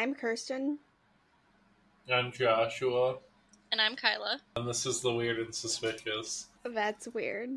[0.00, 0.78] I'm Kirsten.
[2.10, 3.16] I'm Joshua,
[3.70, 4.40] And I'm Kyla.
[4.56, 6.46] and this is the Weird and Suspicious.
[6.64, 7.50] That's weird.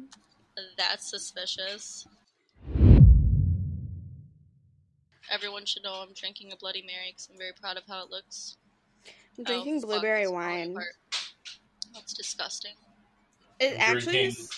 [0.77, 2.05] That's suspicious.
[5.31, 8.11] Everyone should know I'm drinking a Bloody Mary because I'm very proud of how it
[8.11, 8.57] looks.
[9.07, 10.75] I'm Oh, drinking fuck, blueberry it's wine.
[11.93, 12.73] That's disgusting.
[13.61, 14.49] It actually Drinking is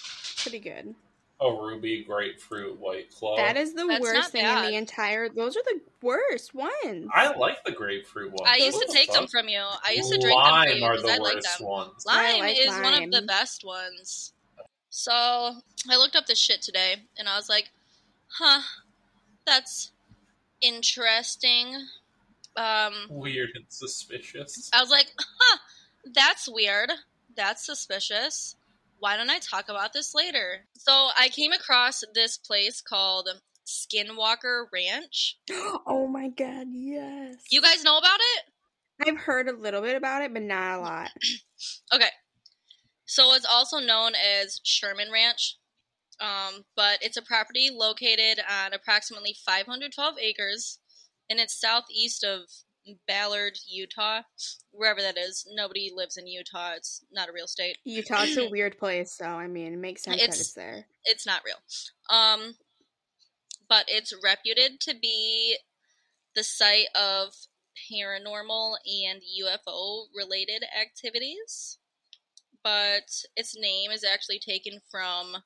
[0.41, 0.95] pretty good.
[1.41, 3.35] A ruby grapefruit white claw.
[3.35, 4.69] That is the That's worst not thing in bad.
[4.69, 5.27] the entire.
[5.29, 7.09] Those are the worst ones.
[7.13, 8.47] I like the grapefruit one.
[8.47, 9.61] I used to take them from you.
[9.83, 11.67] I used to drink them Lime for you are because the I like worst them.
[11.67, 12.05] ones.
[12.07, 13.25] I Lime like is one of the lime.
[13.27, 14.33] best ones.
[14.89, 17.69] So I looked up this shit today, and I was like,
[18.27, 18.61] "Huh,
[19.45, 19.91] that's
[20.61, 21.75] interesting."
[22.55, 24.69] Um, Weird and suspicious.
[24.73, 25.57] I was like, "Huh,
[26.13, 26.91] that's weird.
[27.35, 28.55] That's suspicious.
[29.05, 33.29] Why don't I talk about this later?" So I came across this place called
[33.63, 35.37] Skinwalker Ranch.
[35.51, 37.35] oh my god, yes.
[37.51, 39.07] You guys know about it?
[39.07, 41.11] I've heard a little bit about it, but not a lot.
[41.93, 42.09] Okay.
[43.05, 45.57] So it's also known as Sherman Ranch,
[46.19, 50.79] um, but it's a property located on approximately 512 acres,
[51.29, 52.41] and it's southeast of
[53.07, 54.21] Ballard, Utah,
[54.71, 55.47] wherever that is.
[55.53, 56.73] Nobody lives in Utah.
[56.75, 57.77] It's not a real state.
[57.83, 60.85] Utah's a weird place, so I mean, it makes sense It's- that it's there.
[61.05, 61.57] It's not real.
[62.09, 62.55] Um,
[63.67, 65.57] but it's reputed to be
[66.35, 67.33] the site of
[67.91, 71.77] paranormal and UFO related activities.
[72.63, 75.37] But its name is actually taken from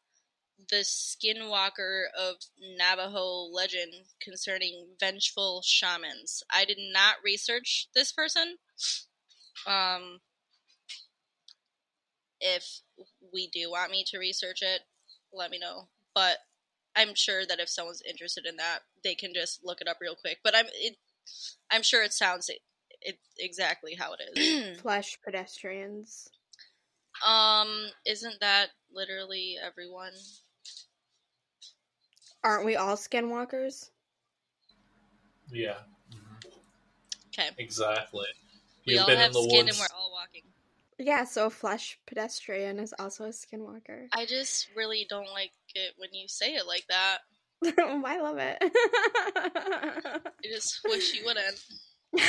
[0.70, 2.36] the skinwalker of
[2.78, 6.44] Navajo legend concerning vengeful shamans.
[6.52, 8.58] I did not research this person.
[9.66, 10.20] Um,
[12.40, 12.82] if
[13.34, 14.82] we do want me to research it,
[15.34, 15.88] let me know.
[16.14, 16.38] But
[16.96, 20.16] I'm sure that if someone's interested in that, they can just look it up real
[20.16, 20.40] quick.
[20.44, 20.98] But I'm it,
[21.72, 22.60] I'm sure it sounds it,
[23.02, 24.80] it exactly how it is.
[24.82, 26.28] Flesh pedestrians.
[27.26, 30.14] um, isn't that literally everyone?
[32.44, 33.90] Aren't we all skinwalkers?
[35.52, 35.78] Yeah.
[37.34, 38.26] Okay, Exactly.
[38.86, 39.80] we You've all been have in the skin woods.
[39.80, 40.44] and we're all walking.
[40.98, 44.08] Yeah, so a flesh pedestrian is also a skinwalker.
[44.14, 47.20] I just really don't like it when you say it like that.
[47.78, 48.58] I love it.
[48.62, 50.20] I
[50.52, 51.62] just wish you wouldn't.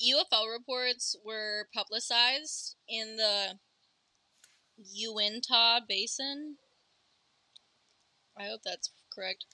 [0.00, 3.54] UFO reports were publicized in the
[4.94, 6.56] Uintah Basin.
[8.38, 9.44] I hope that's correct.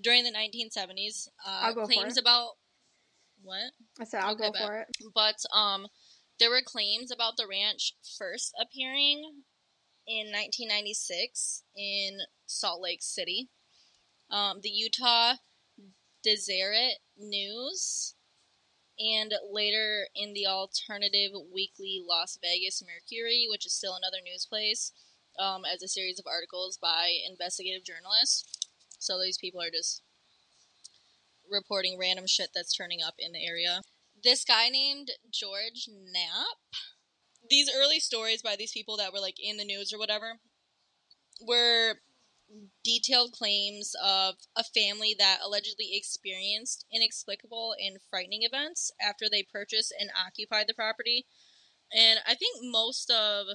[0.00, 2.52] During the 1970s, uh, I'll go for claims about
[3.42, 3.72] what?
[4.00, 4.88] I said I'll Okay, go for it.
[5.14, 5.86] But um,
[6.38, 9.42] there were claims about the ranch first appearing
[10.06, 13.48] in 1996 in Salt Lake City.
[14.30, 15.34] Um, the Utah
[16.22, 18.14] Deseret News,
[18.98, 24.92] and later in the alternative weekly Las Vegas Mercury, which is still another news place,
[25.38, 28.44] um, as a series of articles by investigative journalists.
[28.98, 30.02] So these people are just
[31.50, 33.82] reporting random shit that's turning up in the area.
[34.22, 36.58] This guy named George Knapp.
[37.48, 40.34] These early stories by these people that were like in the news or whatever
[41.40, 41.94] were
[42.84, 49.94] detailed claims of a family that allegedly experienced inexplicable and frightening events after they purchased
[49.98, 51.26] and occupied the property.
[51.92, 53.46] And I think most of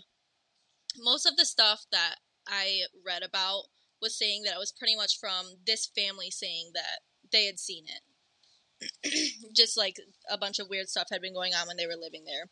[0.98, 2.16] most of the stuff that
[2.48, 3.66] I read about
[4.02, 7.00] was saying that it was pretty much from this family saying that
[7.32, 9.52] they had seen it.
[9.56, 9.98] Just like
[10.30, 12.50] a bunch of weird stuff had been going on when they were living there.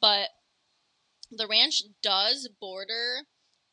[0.00, 0.28] But
[1.30, 3.22] the ranch does border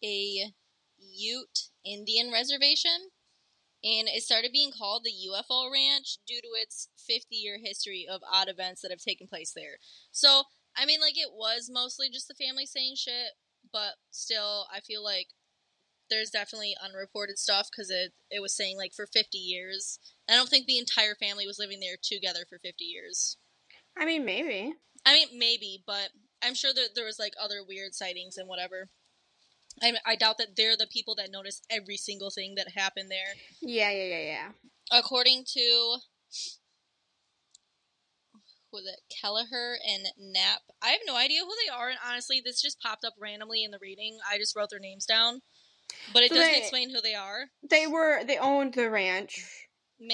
[0.03, 0.53] a
[0.97, 3.09] Ute Indian reservation,
[3.83, 8.21] and it started being called the UFO Ranch due to its 50 year history of
[8.31, 9.77] odd events that have taken place there.
[10.11, 10.43] So,
[10.77, 13.33] I mean, like, it was mostly just the family saying shit,
[13.71, 15.27] but still, I feel like
[16.09, 19.99] there's definitely unreported stuff because it, it was saying, like, for 50 years.
[20.29, 23.37] I don't think the entire family was living there together for 50 years.
[23.97, 24.73] I mean, maybe.
[25.05, 26.09] I mean, maybe, but
[26.43, 28.89] I'm sure that there was like other weird sightings and whatever.
[29.81, 33.35] I, I doubt that they're the people that noticed every single thing that happened there.
[33.61, 34.49] Yeah, yeah, yeah, yeah.
[34.91, 35.97] According to
[38.79, 40.61] it, Kelleher and Knapp.
[40.81, 43.71] I have no idea who they are, and honestly, this just popped up randomly in
[43.71, 44.17] the reading.
[44.29, 45.41] I just wrote their names down,
[46.13, 47.49] but it So doesn't they- explain who they are.
[47.61, 49.67] They were they owned the ranch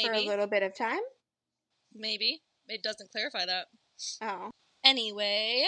[0.04, 1.01] for a little bit of time.
[1.94, 3.68] maybe it doesn't clarify that.
[4.21, 4.51] Oh.
[4.83, 5.65] Anyway,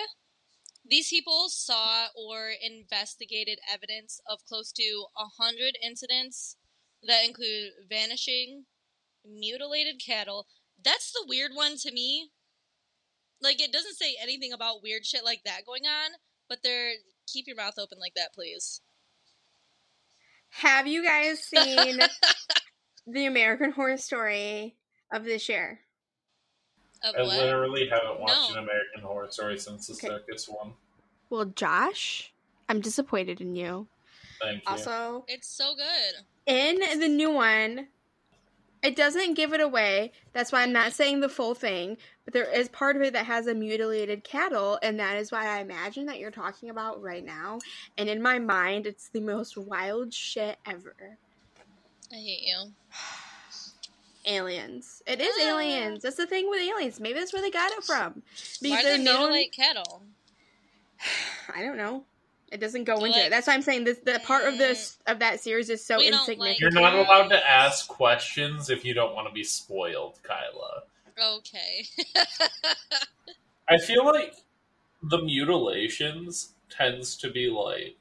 [0.85, 6.57] these people saw or investigated evidence of close to a hundred incidents
[7.03, 8.65] that include vanishing,
[9.25, 10.47] mutilated cattle,
[10.81, 12.31] That's the weird one to me.
[13.41, 16.11] Like it doesn't say anything about weird shit like that going on,
[16.49, 16.91] but they're
[17.31, 18.81] keep your mouth open like that, please.
[20.49, 21.99] Have you guys seen
[23.07, 24.75] the American Horror Story
[25.13, 25.79] of this year?
[27.03, 27.37] Of I what?
[27.37, 28.57] literally haven't watched No.
[28.57, 30.07] an American Horror Story since the Okay.
[30.07, 30.73] circus one.
[31.29, 32.33] Well, Josh,
[32.67, 33.87] I'm disappointed in you.
[34.41, 34.61] Thank you.
[34.67, 36.25] Also, It's so good.
[36.45, 37.87] in the new one,
[38.81, 40.11] it doesn't give it away.
[40.33, 43.25] That's why I'm not saying the full thing, but there is part of it that
[43.25, 47.23] has a mutilated cattle, and that is why I imagine that you're talking about right
[47.25, 47.59] now.
[47.97, 50.95] And in my mind, it's the most wild shit ever.
[52.11, 52.71] I hate you.
[54.25, 55.01] Aliens.
[55.07, 55.47] It is Ah.
[55.47, 56.03] aliens.
[56.03, 56.99] That's the thing with aliens.
[56.99, 58.13] Maybe that's where they got it from.
[58.13, 58.21] Why
[58.61, 59.19] Because do they known.
[59.21, 60.03] mutilate cattle?
[61.55, 62.05] I don't know.
[62.51, 63.29] It doesn't go into Like- it.
[63.29, 63.99] That's why I'm saying this.
[63.99, 66.39] The part of this eh, of that series is so insignificant.
[66.39, 70.83] like- You're not allowed to ask questions if you don't want to be spoiled, Kyla.
[71.21, 71.85] Okay.
[73.67, 74.35] I feel like
[75.03, 77.95] the mutilations tends to be like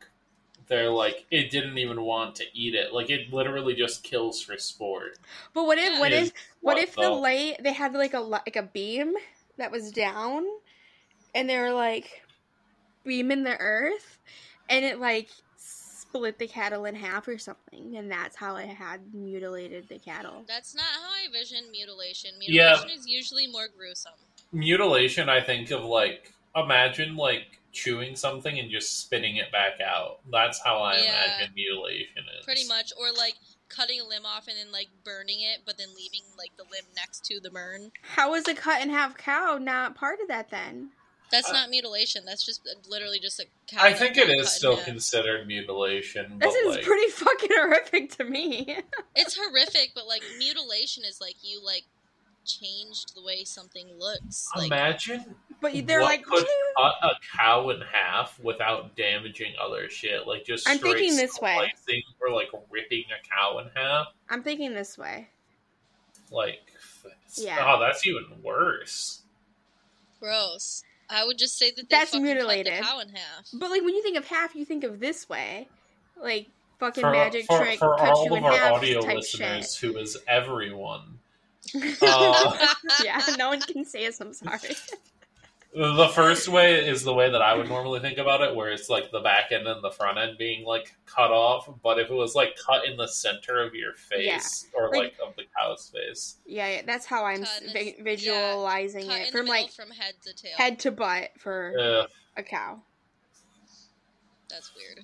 [0.69, 2.93] they're like it didn't even want to eat it.
[2.93, 5.19] Like it literally just kills for sport.
[5.55, 5.99] But what if?
[5.99, 6.33] what if?
[6.61, 9.15] What what if the light they had like a like a beam
[9.57, 10.45] that was down,
[11.35, 12.23] and they were like
[13.09, 14.19] beaming the earth,
[14.69, 19.01] and it like split the cattle in half or something, and that's how it had
[19.13, 20.45] mutilated the cattle.
[20.47, 22.31] That's not how I vision mutilation.
[22.41, 22.71] Yeah.
[22.75, 24.13] Mutilation is usually more gruesome.
[24.53, 30.21] Mutilation I think of like imagine like chewing something and just spitting it back out.
[30.31, 31.25] That's how I Yeah.
[31.25, 32.45] imagine mutilation is.
[32.45, 32.93] Pretty much.
[32.99, 33.35] Or like
[33.69, 36.87] cutting a limb off and then like burning it, but then leaving like the limb
[36.97, 37.93] next to the burn.
[38.03, 40.91] How is a cut in half cow not part of that then?
[41.31, 42.25] That's Uh, not mutilation.
[42.25, 43.83] That's just uh, literally just a cow.
[43.83, 47.11] I think got it cut is in still considered mutilation, That but seems like pretty
[47.11, 48.79] fucking horrific to me.
[49.15, 51.85] It's horrific, but like mutilation is like you like
[52.47, 54.49] changed the way something looks.
[54.57, 56.47] Like imagine but they're what like, could
[56.79, 61.55] cut a cow in half without damaging other shit, like just I'm thinking this way.
[61.57, 64.07] slicing or like ripping a cow in half.
[64.31, 65.29] I'm thinking this way.
[66.31, 66.61] Like,
[67.37, 67.59] Yeah.
[67.75, 69.23] oh, that's even worse.
[70.21, 70.83] gross.
[71.11, 72.73] I would just say that they That's mutilated.
[72.75, 73.49] cut the cow in half.
[73.55, 75.69] But like when you think of half, you think of this way,
[76.21, 79.01] like fucking For, magic for, trick for cuts all you of in our half audio
[79.01, 79.91] type listeners, shit.
[79.93, 81.19] who is everyone,
[82.03, 82.67] uh,
[83.05, 84.21] yeah, no one can say us.
[84.21, 84.59] I'm sorry.
[85.79, 88.89] the first way is the way that I would normally think about it, where it's
[88.89, 91.69] like the back end and the front end being like cut off.
[91.83, 95.15] But if it was like cut in the center of your face or Like- like
[95.29, 99.21] of the cow's face, Yeah, yeah, that's how I'm Cut in the- vi- visualizing Cut
[99.21, 100.53] it from like from head to tail.
[100.57, 102.83] head to butt for uh, a cow.
[104.51, 105.01] That's weird.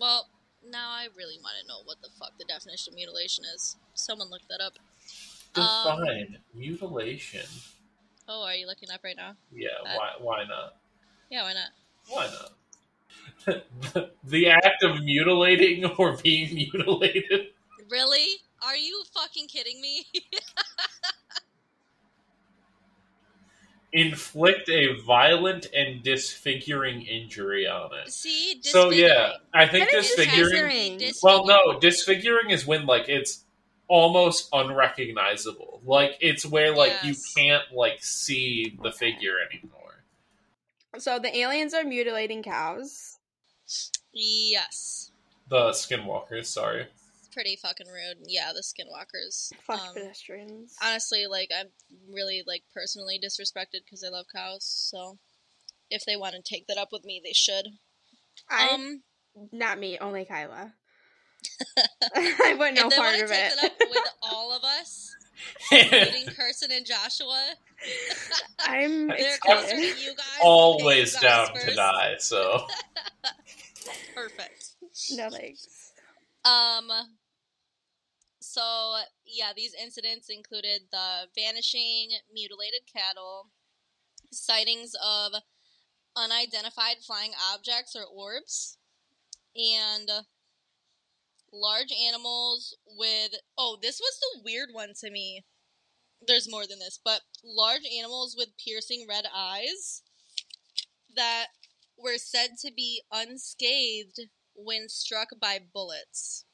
[0.00, 0.28] Well,
[0.68, 3.76] now I really want to know what the fuck the definition of mutilation is.
[3.94, 4.74] Someone look that up.
[5.54, 5.62] Um,
[5.98, 7.44] define mutilation.
[8.32, 9.32] Oh, are you looking up right now?
[9.52, 10.10] Yeah, Uh, why?
[10.20, 10.76] Why not?
[11.30, 11.70] Yeah, why not?
[12.08, 12.52] Why not?
[14.24, 17.48] the act of mutilating or being mutilated.
[17.90, 18.28] Really?
[18.62, 20.06] Are you fucking kidding me?
[23.92, 28.12] Inflict a violent and disfiguring injury on it.
[28.12, 29.32] See, So yeah.
[29.52, 30.98] I think disfiguring.
[30.98, 31.12] disfiguring.
[31.20, 33.44] Well, no, disfiguring is when like it's
[33.90, 35.82] almost unrecognizable.
[35.84, 37.04] Like it's where like Yes.
[37.36, 40.04] you can't like see the figure anymore.
[40.98, 43.18] So the aliens are mutilating cows.
[44.12, 45.10] Yes.
[45.48, 46.86] The skinwalkers, sorry.
[47.18, 48.24] It's pretty fucking rude.
[48.26, 49.52] Yeah, the skinwalkers.
[49.66, 50.76] Fuck Um, pedestrians.
[50.82, 51.66] honestly, like I'm
[52.12, 54.64] really like personally disrespected because I love cows.
[54.64, 55.18] So
[55.90, 57.66] if they want to take that up with me, they should.
[58.48, 59.02] I, um,
[59.52, 60.74] not me, only Kyla.
[62.14, 63.64] I want no if they part want of to take it.
[63.64, 65.14] up with all of us,
[65.72, 67.54] including Kirsten and Joshua,
[68.60, 69.96] I'm they're closer excited.
[69.96, 70.26] to you guys.
[70.42, 72.66] Always you guys down to die, so
[74.14, 74.70] Perfect.
[75.12, 75.92] No thanks.
[76.44, 76.90] Um.
[78.40, 83.46] So yeah, these incidents included the vanishing, mutilated cattle,
[84.32, 85.32] sightings of
[86.16, 88.76] unidentified flying objects or orbs,
[89.54, 90.08] and
[91.52, 93.32] large animals with.
[93.58, 95.44] Oh, this was the weird one to me.
[96.26, 100.02] There's more than this, but large animals with piercing red eyes
[101.16, 101.46] that
[101.96, 104.20] were said to be unscathed
[104.54, 106.44] when struck by bullets.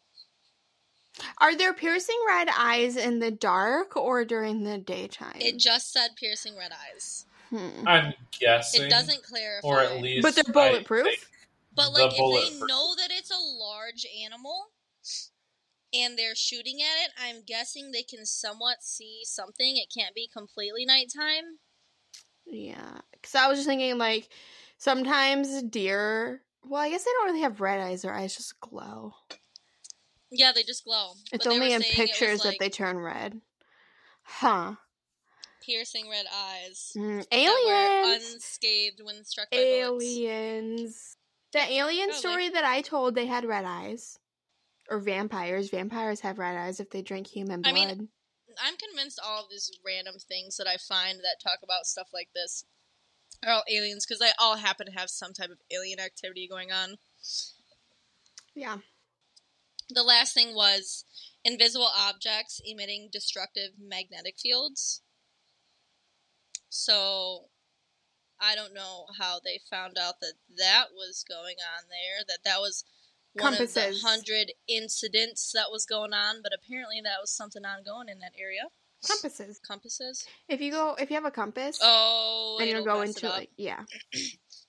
[1.39, 5.37] Are there piercing red eyes in the dark or during the daytime?
[5.41, 7.25] It just said piercing red eyes.
[7.51, 7.87] Hmm.
[7.89, 8.83] I'm guessing.
[8.83, 9.67] It doesn't clarify.
[9.67, 11.05] or at least But they're bulletproof.
[11.07, 11.27] think
[11.75, 12.19] but the like, if
[12.61, 14.69] they know that it's a large animal,
[15.97, 19.77] and they're shooting at it, I'm guessing they can somewhat see something.
[19.77, 21.59] It can't be completely nighttime.
[22.47, 24.29] Yeah, because I was just thinking like
[24.79, 26.43] sometimes deer.
[26.65, 28.03] Well, I guess they don't really have red eyes.
[28.03, 29.15] Their eyes just glow.
[30.31, 31.13] Yeah, they just glow.
[31.33, 33.41] It's But only in saying it was, pictures that they turn red.
[34.23, 34.75] Huh.
[35.65, 36.93] piercing red eyes.
[36.97, 38.35] Mm, aliens.
[38.35, 40.05] unscathed when struck by bullets.
[40.05, 41.17] aliens.
[41.53, 42.19] The alien Probably.
[42.19, 44.19] story that I told, they had red eyes.
[44.89, 45.71] Or vampires.
[45.71, 47.71] Vampires have red eyes if they drink human blood.
[47.71, 48.09] I mean-
[48.59, 52.31] I'm convinced all of these random things that I find that talk about stuff like
[52.35, 52.65] this
[53.45, 56.73] are all aliens because they all happen to have some type of alien activity going
[56.73, 56.97] on.
[58.55, 58.79] yeah.
[59.91, 61.05] The last thing was
[61.45, 65.03] invisible objects emitting destructive magnetic fields.
[66.69, 67.51] So
[68.41, 72.61] I don't know how they found out that that was going on there, that that
[72.61, 72.85] was
[73.41, 74.03] one of Compasses.
[74.03, 78.33] the hundred incidents that was going on, but apparently that was something ongoing in that
[78.39, 78.63] area.
[79.07, 79.59] Compasses.
[79.59, 80.27] Compasses.
[80.49, 83.23] If you go, if you have a compass, Oh, and you'll it'll go mess it
[83.25, 83.83] into like, yeah.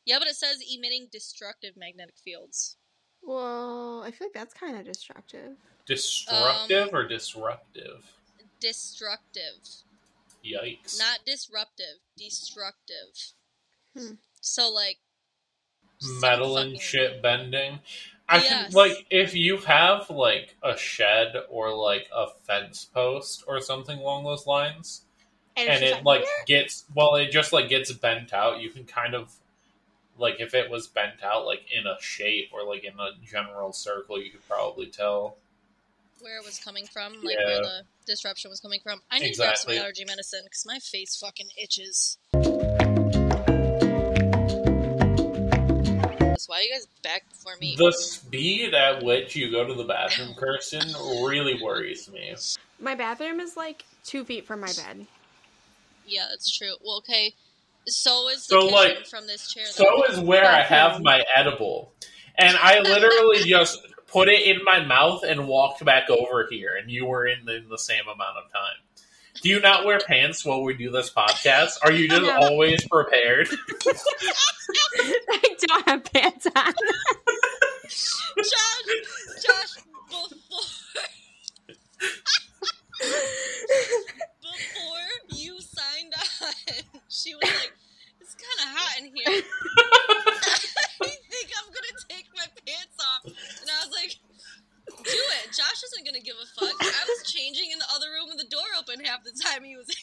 [0.06, 2.78] Yeah, but it says emitting destructive magnetic fields.
[3.22, 5.58] Well, I feel like that's kind of destructive.
[5.86, 8.06] Destructive Um, or disruptive?
[8.62, 9.60] Destructive.
[10.46, 10.98] Yikes.
[10.98, 13.34] Not disruptive, destructive.
[13.98, 14.14] Hmm.
[14.40, 15.00] So like
[16.22, 17.80] metal and fucking- shit bending.
[18.30, 18.66] I Yes.
[18.66, 23.98] think like if you have like a shed or like a fence post or something
[23.98, 25.02] along those lines,
[25.56, 28.60] it's and it like gets well, it just like gets bent out.
[28.60, 29.34] You can kind of
[30.18, 33.72] like if it was bent out like in a shape or like in a general
[33.72, 35.38] circle, you could probably tell.
[36.20, 37.46] where it was coming from, like Yeah.
[37.46, 39.02] where the disruption was coming from.
[39.12, 39.76] I need to Exactly.
[39.76, 42.18] grab some allergy medicine because my face fucking itches.
[46.48, 47.76] Why you guys back before me.
[47.78, 50.88] The speed at which you go to the bathroom, Kirsten,
[51.26, 52.36] really worries me.
[52.80, 55.06] my bathroom is like two feet from my bed.
[56.06, 56.74] yeah, that's true.
[56.84, 57.34] Well, okay.
[57.88, 59.66] So is the So, kitchen like, from this chair.
[59.66, 60.14] So though.
[60.14, 61.94] is where I have my edible.
[62.38, 66.92] And I literally just put it in my mouth and walked back over here, and
[66.92, 68.76] you were in, in the same amount of time.
[69.42, 71.78] Do you not wear pants while we do this podcast?
[71.84, 73.48] Are you just always prepared?
[75.00, 76.74] I don't have pants on.
[78.38, 79.76] Josh, Josh,
[80.10, 80.28] before
[84.42, 86.54] before you signed on,
[87.10, 87.74] she was like,
[88.22, 89.26] "It's kind of hot in here.
[91.02, 94.14] I think I'm gonna take my pants off." And I was like,
[95.08, 96.76] "Do it." Josh isn't gonna give a fuck.
[96.82, 99.76] I was changing in the other room with the door open half the time he
[99.76, 99.88] was.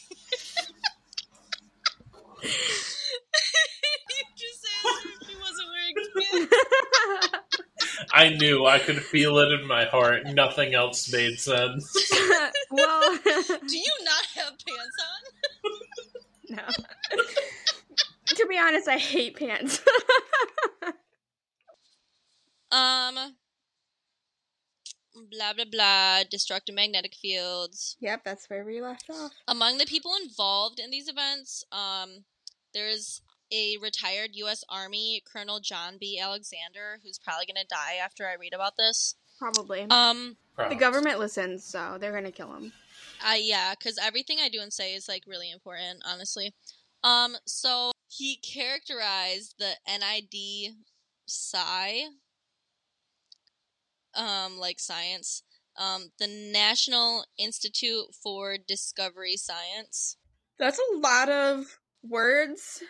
[2.43, 2.49] you
[4.35, 5.95] just asked her if she wasn't wearing
[6.49, 6.53] pants.
[8.13, 8.65] I knew.
[8.65, 10.25] I could feel it in my heart.
[10.27, 11.95] Nothing else made sense.
[12.71, 15.71] well, Do you not have pants on?
[16.57, 16.63] no.
[18.27, 19.81] to be honest, I hate pants.
[22.71, 23.35] Um.
[25.31, 26.23] Blah blah blah.
[26.29, 27.95] Destructive magnetic fields.
[27.99, 29.31] yep, that's where we left off.
[29.47, 32.25] Among the people involved in these events, um,
[32.73, 34.63] there's a retired U.S.
[34.69, 36.19] Army Colonel John B.
[36.19, 39.15] Alexander, who's probably gonna die after I read about this.
[39.39, 39.85] Probably.
[39.89, 40.37] Um.
[40.57, 42.73] the government listens, so they're gonna kill him.
[43.23, 46.53] I yeah, because everything I do and say is like really important, honestly.
[47.03, 50.75] Um, so he characterized the NID
[51.25, 52.05] Psi,
[54.15, 55.43] um, like science,
[55.77, 60.17] um, the National Institute for Discovery Science,
[60.59, 62.81] That's a lot of words.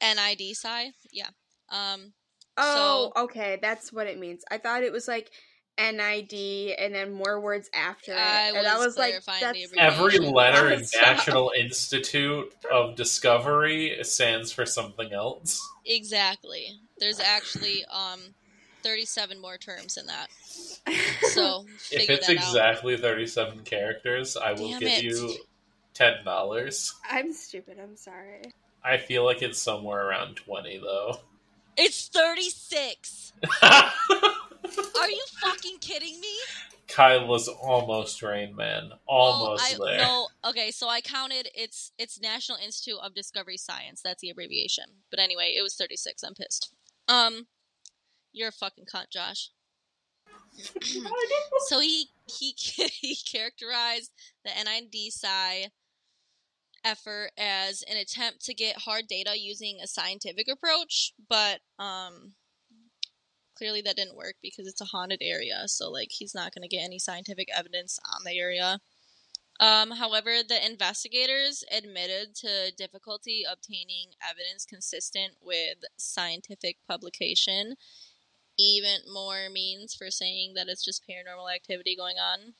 [0.00, 1.30] NID Psi, yeah.
[1.70, 2.12] Um,
[2.58, 4.42] Oh, okay, that's what it means.
[4.50, 5.30] I thought it was like
[5.78, 8.18] NID and then more words after it.
[8.18, 9.58] I and I was was like, that's.
[9.76, 11.02] Every letter in Stop.
[11.02, 15.60] National Institute of Discovery stands for something else.
[15.86, 16.66] exactly.
[16.98, 18.18] There's actually um,
[18.82, 20.28] thirty-seven more terms in that.
[21.32, 22.42] So If it's that out.
[22.48, 25.02] exactly 37 characters, I will Damn give it.
[25.02, 25.36] you
[25.94, 26.92] $10.
[27.10, 27.78] I'm stupid.
[27.82, 28.42] I'm sorry.
[28.82, 31.18] I feel like it's somewhere around 20 though.
[31.76, 33.32] It's thirty-six.
[33.62, 36.34] Are you fucking kidding me?
[36.88, 38.90] Kyle was almost Rain Man.
[39.06, 40.00] Almost oh, I, there.
[40.00, 41.48] No, okay, so I counted.
[41.54, 44.00] It's it's National Institute of Discovery Science.
[44.02, 44.84] That's the abbreviation.
[45.10, 46.24] But anyway, it was thirty-six.
[46.24, 46.72] I'm pissed.
[47.06, 47.46] Um,
[48.38, 49.50] you're a fucking cunt, Josh.
[51.66, 54.12] so he he he characterized
[54.44, 55.68] the NID Psi
[56.84, 62.34] effort as an attempt to get hard data using a scientific approach, but um
[63.56, 65.64] clearly that didn't work because it's a haunted area.
[65.66, 68.78] So like he's not going to get any scientific evidence on the area.
[69.60, 77.74] Um, however, the investigators admitted to difficulty obtaining evidence consistent with scientific publication.
[78.58, 82.54] Even more means for saying that it's just paranormal activity going on.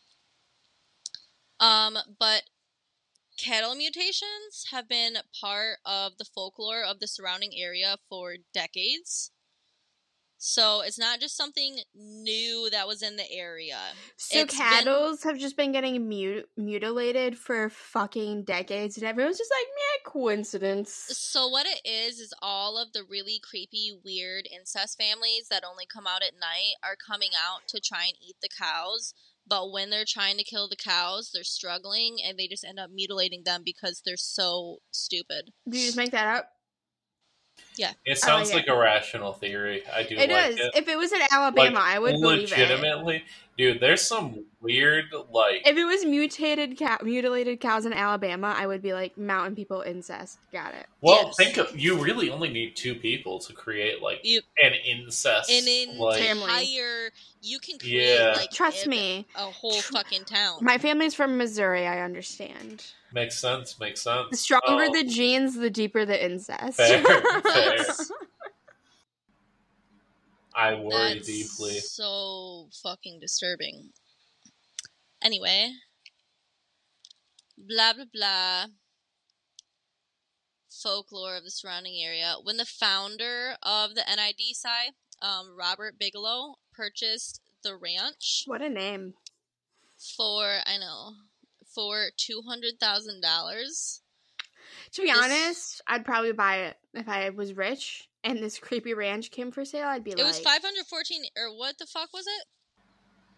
[1.61, 2.45] Um, but
[3.37, 9.33] cattle mutations have been part of the folklore of the surrounding area for decades.
[10.41, 13.79] So it's not just something new that was in the area.
[14.17, 19.37] So It's been- cattles have just been getting mut- mutilated for fucking decades, and everyone's
[19.39, 24.47] just like, "Meh, coincidence." So what it is is all of the really creepy, weird
[24.47, 28.37] incest families that only come out at night are coming out to try and eat
[28.41, 29.15] the cows.
[29.45, 32.91] But when they're trying to kill the cows, they're struggling and they just end up
[32.91, 35.53] mutilating them because they're so stupid.
[35.69, 36.53] Did you just make that up?
[37.79, 38.57] It oh, sounds yeah.
[38.57, 39.83] like a rational theory.
[39.95, 40.57] I do It like is.
[40.59, 40.73] it.
[40.77, 42.59] If it was in Alabama, Like, I would believe it.
[42.59, 43.25] legitimately,
[43.57, 43.81] dude.
[43.81, 48.83] There's some weird like If it was mutated cow- mutilated cows in Alabama, I would
[48.83, 50.39] be like mountain people incest.
[50.53, 50.87] Got it.
[51.01, 51.37] Well, Yes.
[51.37, 55.49] think of you really only need two people to create like You- an incest.
[55.51, 56.43] An like, Family.
[56.45, 58.33] entire you can create Yeah.
[58.37, 59.27] like Trust a- me.
[59.37, 60.59] a whole fucking town.
[60.61, 61.87] My family's from Missouri.
[61.87, 62.85] I understand.
[63.11, 63.81] makes sense.
[63.81, 64.27] Makes sense.
[64.33, 66.77] The stronger Oh, the genes, the deeper the incest.
[66.77, 67.03] Fair,
[67.43, 67.68] fair.
[70.55, 71.79] I worry That's deeply.
[71.79, 73.91] So fucking disturbing.
[75.23, 75.71] Anyway,
[77.57, 78.67] blah blah blah.
[80.69, 82.37] Folklore of the surrounding area.
[82.43, 88.69] When the founder of the NID sci, um, Robert Bigelow, purchased the ranch what a
[88.69, 89.15] name.
[90.17, 91.15] for I know
[91.75, 94.03] for two hundred thousand dollars.
[94.93, 98.95] To be This- honest, I'd probably buy it if I was rich and this creepy
[98.95, 99.87] ranch came for sale.
[99.89, 102.45] I'd be It like, it was five hundred fourteen or what the fuck was it?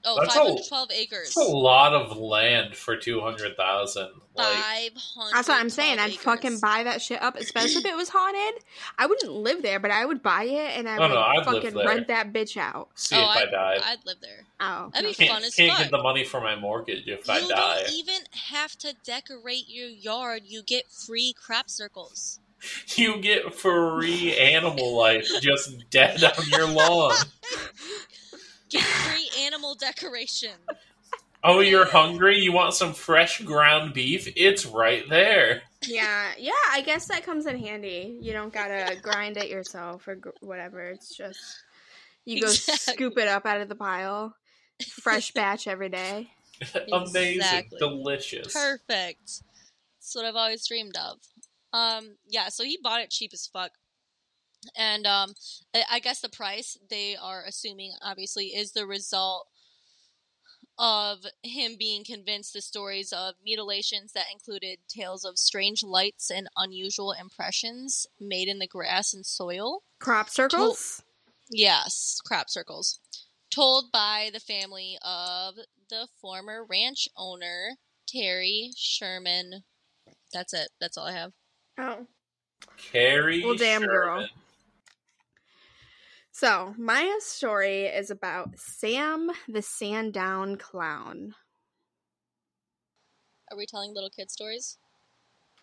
[0.04, 1.28] Oh, That's a- acres.
[1.28, 4.10] It's a lot of land for two hundred thousand.
[4.34, 5.34] Like, Five hundred.
[5.34, 5.98] That's what I'm saying.
[5.98, 8.62] I'd fucking buy that shit up, especially if it was haunted.
[8.96, 11.44] I wouldn't live there, but I would buy it and I Oh, would no, I'd
[11.44, 12.88] fucking rent that bitch out.
[12.94, 13.80] see oh, if I I'd, died.
[13.84, 14.44] I'd live there.
[14.60, 15.80] Oh, That'd be fun can't as can't fuck.
[15.82, 17.42] get the money for my mortgage if I die.
[17.42, 17.80] you die.
[17.82, 20.42] don't even have to decorate your yard.
[20.46, 22.38] You get free crop circles.
[22.96, 27.14] You get free animal life just dead on your lawn.
[28.70, 30.52] Get free animal decoration.
[31.42, 32.38] Oh, you're hungry?
[32.38, 34.28] You want some fresh ground beef?
[34.36, 35.62] It's right there.
[35.86, 36.52] yeah, yeah.
[36.70, 38.18] I guess that comes in handy.
[38.20, 40.82] You don't gotta grind it yourself or gr- whatever.
[40.90, 41.38] It's just
[42.26, 42.94] you go Exactly.
[42.94, 44.34] scoop it up out of the pile,
[45.02, 46.28] fresh batch every day.
[46.92, 47.36] Amazing.
[47.36, 47.78] Exactly.
[47.78, 48.52] Delicious.
[48.52, 49.42] Perfect.
[49.98, 51.16] That's what I've always dreamed of.
[51.72, 53.70] Um, yeah, so he bought it cheap as fuck.
[54.76, 55.34] And um,
[55.74, 59.46] I I guess the price they are assuming, obviously, is the result
[60.78, 66.48] of him being convinced the stories of mutilations that included tales of strange lights and
[66.56, 69.82] unusual impressions made in the grass and soil.
[69.98, 71.02] Crop circles.
[71.50, 72.98] Yes, crop circles.
[73.50, 75.56] Told by the family of
[75.90, 77.76] the former ranch owner,
[78.08, 79.64] Terry Sherman.
[80.32, 80.70] That's it.
[80.80, 81.32] That's all I have.
[81.78, 82.06] Oh.
[82.76, 84.26] Carrie Well, damn, girl.
[86.40, 86.74] Sherman.
[86.74, 91.34] So, Maya's story is about Sam the Sandown Clown.
[93.50, 94.76] Are we telling little kid stories?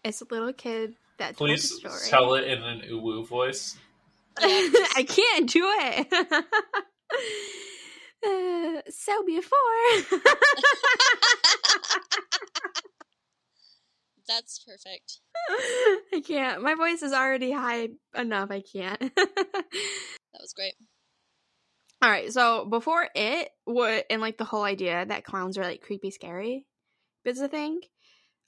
[0.04, 2.10] It's a little kid that Please told the story.
[2.10, 3.78] tell it in an uwu voice.
[4.38, 6.14] I can't do it.
[8.26, 10.20] uh, so before.
[14.28, 15.20] That's perfect.
[16.14, 16.62] I can't.
[16.62, 18.52] My voice is already high enough.
[18.52, 19.12] I can't.
[20.34, 20.76] That was great.
[22.00, 22.32] All right.
[22.32, 26.68] So before it, what and like the whole idea that clowns are like creepy, scary,
[27.26, 27.80] is a thing.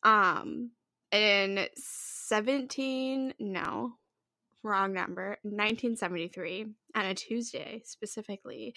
[0.04, 0.70] Um,
[1.12, 3.94] in seventeen, no,
[4.62, 5.38] wrong number.
[5.44, 8.76] Nineteen seventy three on a Tuesday specifically.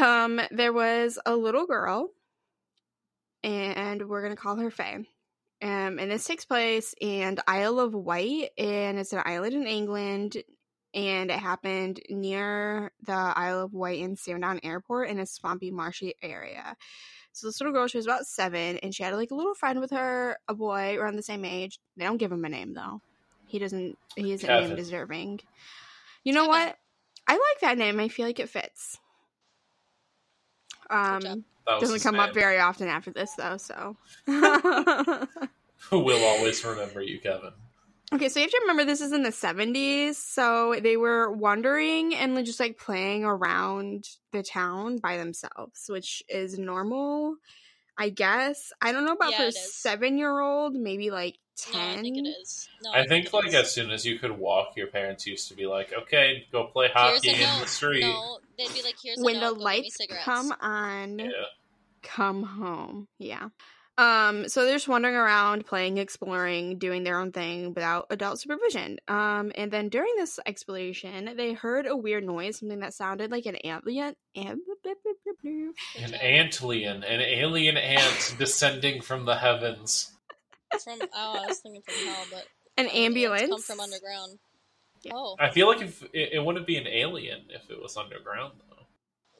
[0.00, 2.10] Um, there was a little girl,
[3.42, 5.08] and we're gonna call her Faye.
[5.62, 10.36] Um, and this takes place in Isle of Wight, and it's an island in England,
[10.94, 16.14] and it happened near the Isle of Wight and Sandown Airport in a swampy, marshy
[16.22, 16.76] area.
[17.32, 19.80] So this little girl, she was about seven, and she had like a little friend
[19.80, 21.78] with her, a boy around the same age.
[21.96, 23.02] They don't give him a name though.
[23.46, 23.98] He doesn't.
[24.16, 24.68] He isn't Kevin.
[24.68, 25.40] name deserving.
[26.24, 26.76] You know what?
[27.26, 28.00] I like that name.
[28.00, 28.98] I feel like it fits.
[30.88, 31.42] Um, job.
[31.66, 33.56] That was doesn't his come up very often after this though.
[33.56, 33.96] So
[35.92, 37.50] We'll always remember you, Kevin.
[38.12, 42.14] Okay, so you have to remember this is in the 70s, so they were wandering
[42.14, 47.36] and just like playing around the town by themselves, which is normal,
[47.96, 48.72] I guess.
[48.82, 51.72] I don't know about Yeah, for a seven year old, maybe like 10.
[51.74, 52.68] No, I think it is.
[52.82, 53.54] No, I think it like is.
[53.54, 56.86] as soon as you could walk, your parents used to be like, "Okay, go play
[56.86, 57.60] Here's hockey a in note.
[57.60, 59.50] the street." No, they'd be like, "Here's When a the note.
[59.50, 61.26] go get me lights cigarettes." come on, Yeah.
[62.02, 63.08] come home.
[63.18, 63.48] Yeah.
[64.00, 68.98] Um, so they're just wandering around, playing, exploring, doing their own thing without adult supervision.
[69.08, 73.44] Um, and then during this exploration, they heard a weird noise, something that sounded like
[73.46, 74.16] an ambient.
[74.36, 74.62] Am-
[75.42, 76.20] Good An job.
[76.20, 80.12] antlion, an alien ant descending from the heavens.
[80.82, 82.46] from oh, I was thinking from hell, but
[82.78, 83.50] an the ants ambulance.
[83.50, 84.38] come from underground.
[85.02, 85.12] Yeah.
[85.14, 88.54] Oh, I feel like if it, it wouldn't be an alien if it was underground
[88.69, 88.69] though.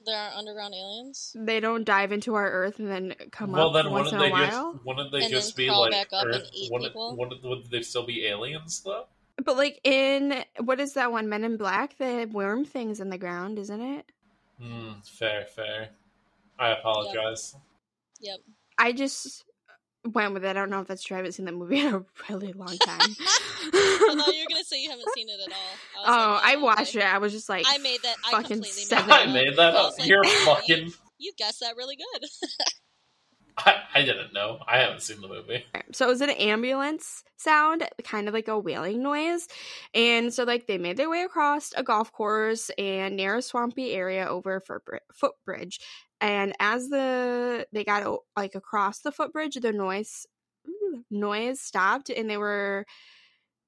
[0.04, 3.74] There are underground aliens, They don't dive into our Earth and then come well, up
[3.84, 4.72] then once wouldn't in a they while.
[4.72, 6.50] just wouldn't they And just be like back up and Earth?
[6.52, 7.16] eat wouldn't, people?
[7.16, 9.06] wouldn't would they still be aliens though?
[9.44, 11.96] But like in what is that one Men in Black?
[11.98, 14.06] The worm things in the ground, isn't it?
[14.60, 15.90] Hmm, fair, fair.
[16.58, 17.56] I apologize.
[18.20, 18.40] Yep.
[18.78, 19.44] I just
[20.04, 20.48] went with it.
[20.48, 21.16] I don't know if that's true.
[21.16, 23.00] I haven't seen that movie in a really long time.
[23.00, 26.04] I thought you were gonna say you haven't seen it at all.
[26.06, 27.02] oh, I oh, watched it.
[27.02, 28.16] I was just like, I made that.
[28.26, 29.06] I fucking completely seven.
[29.06, 29.28] made that.
[29.28, 29.98] I made that I up.
[29.98, 30.86] like, You're "Oh, fucking.
[30.86, 32.28] You, you guessed that really good.
[33.58, 34.58] I, I didn't know.
[34.66, 35.64] I haven't seen the movie.
[35.92, 39.48] So it was an ambulance sound, kind of like a wailing noise.
[39.94, 43.92] And so like they made their way across a golf course and near a swampy
[43.92, 45.80] area over a footbridge.
[46.20, 50.26] And as the they got like across the footbridge, the noise
[51.10, 52.84] noise stopped and they were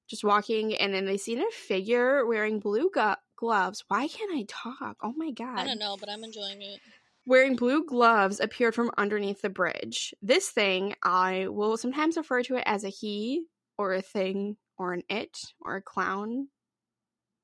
[0.09, 3.83] just walking and then they seen a figure wearing blue gu- gloves.
[3.87, 4.97] Why can't I talk?
[5.01, 5.59] Oh my god.
[5.59, 6.79] I don't know, but I'm enjoying it.
[7.25, 10.13] wearing blue gloves appeared from underneath the bridge.
[10.21, 13.45] This thing, I will sometimes refer to it as a he
[13.77, 16.49] or a thing or an it or a clown.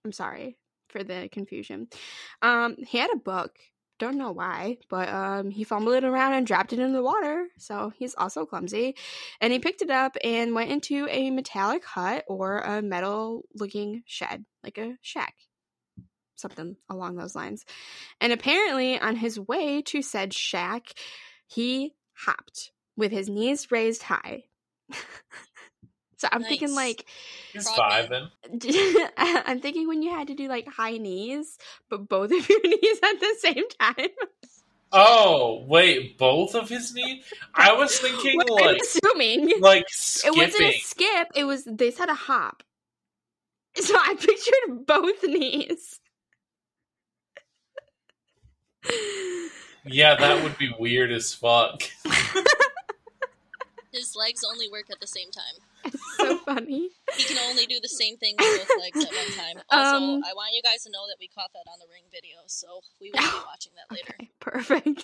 [0.06, 0.58] I'm sorry
[0.90, 1.88] for the confusion.
[2.42, 3.58] Um, he had a book.
[4.00, 7.48] Don't know why, but um, he fumbled it around and dropped it in the water.
[7.58, 8.96] So he's also clumsy.
[9.42, 14.04] And he picked it up and went into a metallic hut or a metal looking
[14.06, 15.36] shed, like a shack.
[16.38, 17.66] Something along those lines.
[18.22, 20.94] And apparently, on his way to said shack,
[21.46, 24.44] he hopped with his knees raised high.
[26.20, 27.06] so I'm thinking like
[27.54, 28.30] He's Frogman.
[28.52, 29.10] vibing.
[29.18, 31.58] I'm thinking when you had to do like high knees,
[31.90, 34.10] but both of your knees at the same time.
[34.92, 37.24] Oh wait, both of his knees.
[37.56, 39.86] I was thinking What I'm like assuming like
[40.26, 41.30] it wasn't a skip.
[41.36, 42.64] It was they said a hop.
[43.76, 46.02] So I pictured both knees.
[49.86, 51.84] Yeah, that would be weird as fuck.
[53.94, 55.69] His legs only work at the same time.
[56.18, 56.90] so funny.
[57.18, 59.64] He can only do the same thing with both legs at one time.
[59.72, 62.04] Also, Um, I want you guys to know that we caught that on the ring
[62.12, 64.14] video, so we will be watching that later.
[64.20, 65.04] Okay, perfect.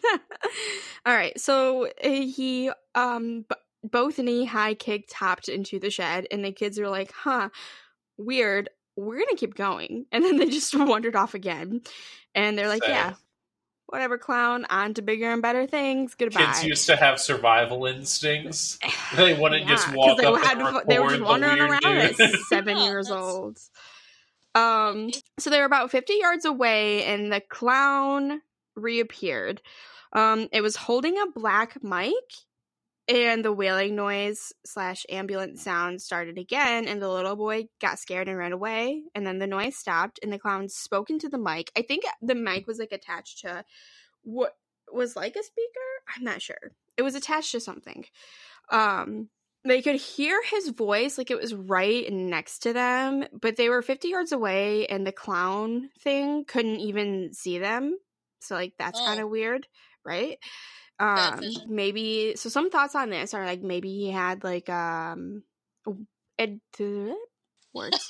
[1.06, 6.28] All right, so uh, he um b- both knee high kicked tapped into the shed,
[6.32, 7.50] and the kids are like, "Huh,
[8.18, 8.70] weird.
[8.96, 11.82] We're gonna keep going," and then they just wandered off again,
[12.34, 12.90] and they're like, Sad.
[12.92, 13.14] "Yeah,
[13.96, 14.66] whatever, clown.
[14.70, 16.14] On to bigger and better things.
[16.16, 18.78] Goodbye." Kids used to have survival instincts.
[19.16, 22.20] They wouldn't just walk they up had and to- they were just wandering around dude.
[22.20, 23.58] at seven years that's- old.
[24.56, 28.42] Um, so they were about fifty yards away, and the clown
[28.76, 29.62] reappeared.
[30.14, 32.14] Um, it was holding a black mic,
[33.08, 38.28] and the wailing noise slash ambulance sound started again, and the little boy got scared
[38.28, 39.04] and ran away.
[39.14, 41.72] And then the noise stopped, and the clown spoke into the mic.
[41.78, 43.64] I think the mic was like attached to
[44.24, 44.54] what
[44.92, 45.80] was like a speaker.
[46.16, 46.72] I'm not sure.
[46.98, 48.06] It was attached to something.
[48.72, 49.30] Um,
[49.64, 53.82] they could hear his voice like it was right next to them, but they were
[53.82, 57.98] 50 yards away, and the clown thing couldn't even see them.
[58.40, 59.06] So, like, that's Oh.
[59.06, 59.68] kind of weird,
[60.06, 60.38] right?
[61.00, 62.50] Um, maybe so.
[62.50, 65.44] Some thoughts on this are like maybe he had like um,
[66.40, 66.62] ed-
[67.74, 68.08] words.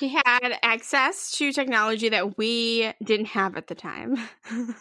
[0.00, 4.16] he had access to technology that we didn't have at the time.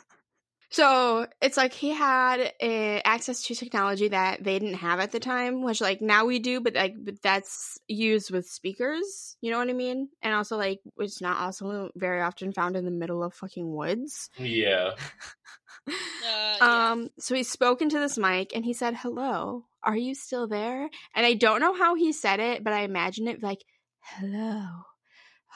[0.70, 5.20] so it's like he had uh, access to technology that they didn't have at the
[5.20, 9.36] time, which like now we do, but like but that's used with speakers.
[9.42, 10.10] You know what I mean?
[10.22, 14.30] And also like it's not also very often found in the middle of fucking woods.
[14.38, 14.92] yeah.
[15.90, 16.90] Uh, yeah.
[16.92, 20.90] Um, so he spoke into this mic and he said, Hello, are you still there?
[21.16, 23.64] And I don't know how he said it, but I imagine it like,
[24.02, 24.66] Hello,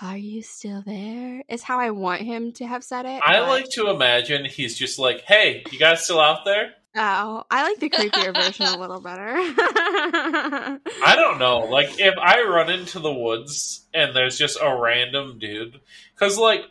[0.02, 1.43] are you still there?
[1.50, 3.22] Is how I want him to have said it.
[3.26, 7.43] I but- like to imagine he's just like, "Hey, you guys still out there?" Oh,
[7.50, 9.36] I like the creepier version a little better.
[9.38, 11.60] I don't know.
[11.60, 15.80] Like, if I run into the woods and there's just a random dude,
[16.13, 16.65] because, like,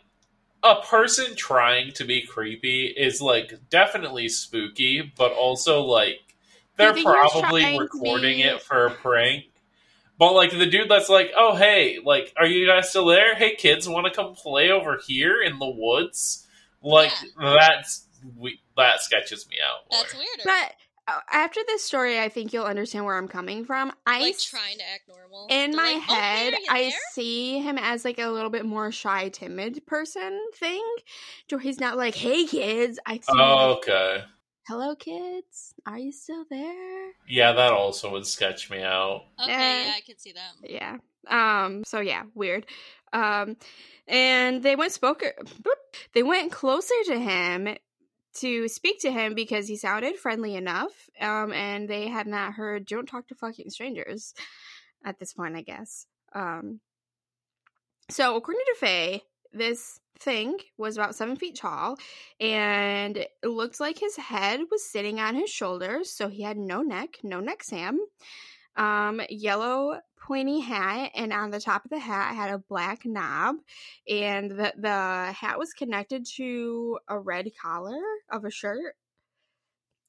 [0.63, 6.19] a person trying to be creepy is, like, definitely spooky, but also, like,
[6.77, 9.45] they're think he was probably recording it for a prank.
[10.17, 13.35] But, like, the dude that's like, oh, hey, like, are you guys still there?
[13.35, 16.47] Hey, kids, want to come play over here in the woods?
[16.81, 18.07] Like, that's.
[18.37, 19.91] We, that sketches me out.
[19.91, 20.01] more.
[20.01, 20.43] That's weirder.
[20.45, 20.75] but
[21.31, 23.91] after this story, I think you'll understand where I'm coming from.
[24.05, 25.47] I like trying to act normal.
[25.49, 28.27] in They're my like, "Oh, head, are you I there?" see him as like a
[28.27, 30.83] little bit more shy, timid person thing,
[31.49, 34.23] to where he's not like, "Hey kids," I see, him Oh, like, okay.
[34.67, 39.25] "Hello kids, are you still there?" Yeah, that also would sketch me out.
[39.41, 39.85] Okay, Eh.
[39.87, 40.51] yeah, I can see that.
[40.69, 40.97] Yeah.
[41.27, 41.83] Um.
[41.85, 42.65] So yeah, weird.
[43.13, 43.57] Um,
[44.07, 45.23] and they went spoke.
[46.13, 47.77] They went closer to him
[48.35, 50.91] to speak to him because he sounded friendly enough.
[51.19, 54.33] Um, and they had not heard "Don't talk to fucking strangers"
[55.05, 56.05] at this point, I guess.
[56.33, 56.79] Um.
[58.09, 59.21] So according to Faye,
[59.53, 61.97] this thing was about seven feet tall,
[62.39, 66.11] and it looked like his head was sitting on his shoulders.
[66.11, 67.99] So he had no neck, no neck, Sam
[68.75, 73.57] um, yellow pointy hat, and on the top of the hat had a black knob,
[74.09, 78.95] and the the hat was connected to a red collar of a shirt,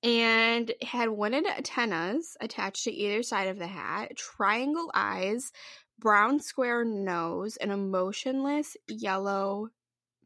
[0.03, 5.50] and had wooden antennas attached to either side of the hat, triangle eyes,
[5.98, 9.68] brown square nose, and a motionless yellow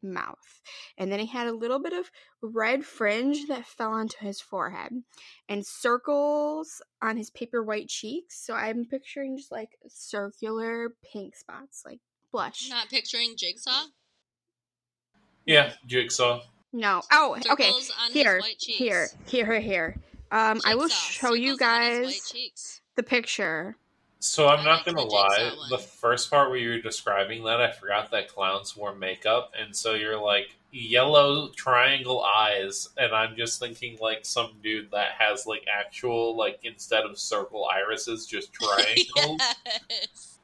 [0.03, 0.61] mouth.
[0.97, 4.91] And then he had a little bit of red fringe that fell onto his forehead
[5.47, 8.45] and circles on his paper white cheeks.
[8.45, 11.99] So I'm picturing just like circular pink spots, like
[12.31, 12.67] blush.
[12.69, 13.85] Not picturing Jigsaw.
[15.45, 16.41] Yeah, jigsaw.
[16.71, 17.01] No.
[17.11, 17.63] Oh, okay.
[17.65, 18.77] Circles on Here, his white cheeks.
[18.77, 19.95] here, here, here, here.
[20.31, 23.77] Um, I will show you circles on his white guys the picture.
[24.19, 25.51] So I I'm not gonna lie.
[25.69, 29.73] The first part where you were describing that, I forgot that clowns wore makeup, and
[29.75, 35.45] so you're like yellow triangle eyes, and I'm just thinking like some dude that has
[35.45, 39.39] like actual like instead of circle irises, just triangles.
[39.89, 40.39] yes.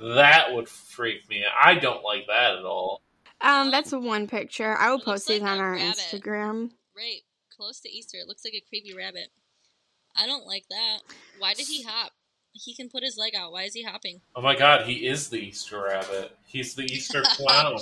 [0.00, 1.44] That would freak me.
[1.44, 1.52] out.
[1.64, 3.02] I don't like that at all.
[3.40, 4.76] Um, that's one picture.
[4.76, 5.96] I will It post these like on our rabbit.
[5.96, 6.70] Instagram.
[6.96, 7.20] Right,
[7.56, 8.18] close to Easter.
[8.18, 9.28] It looks like a creepy rabbit.
[10.16, 10.98] I don't like that.
[11.38, 12.10] Why did he hop?
[12.52, 13.52] He can put his leg out.
[13.52, 14.20] Why is he hopping?
[14.36, 16.36] Oh my god, he is the Easter rabbit.
[16.46, 17.78] He's the Easter clown.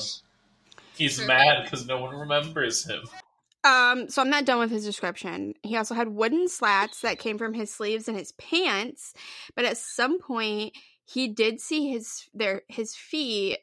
[0.96, 1.28] He's Perfect.
[1.28, 3.02] mad because no one remembers him.
[3.62, 5.54] Um, so I'm not done with his description.
[5.62, 9.12] He also had wooden slats that came from his sleeves and his pants,
[9.54, 13.58] but at some point he did see his their his feet.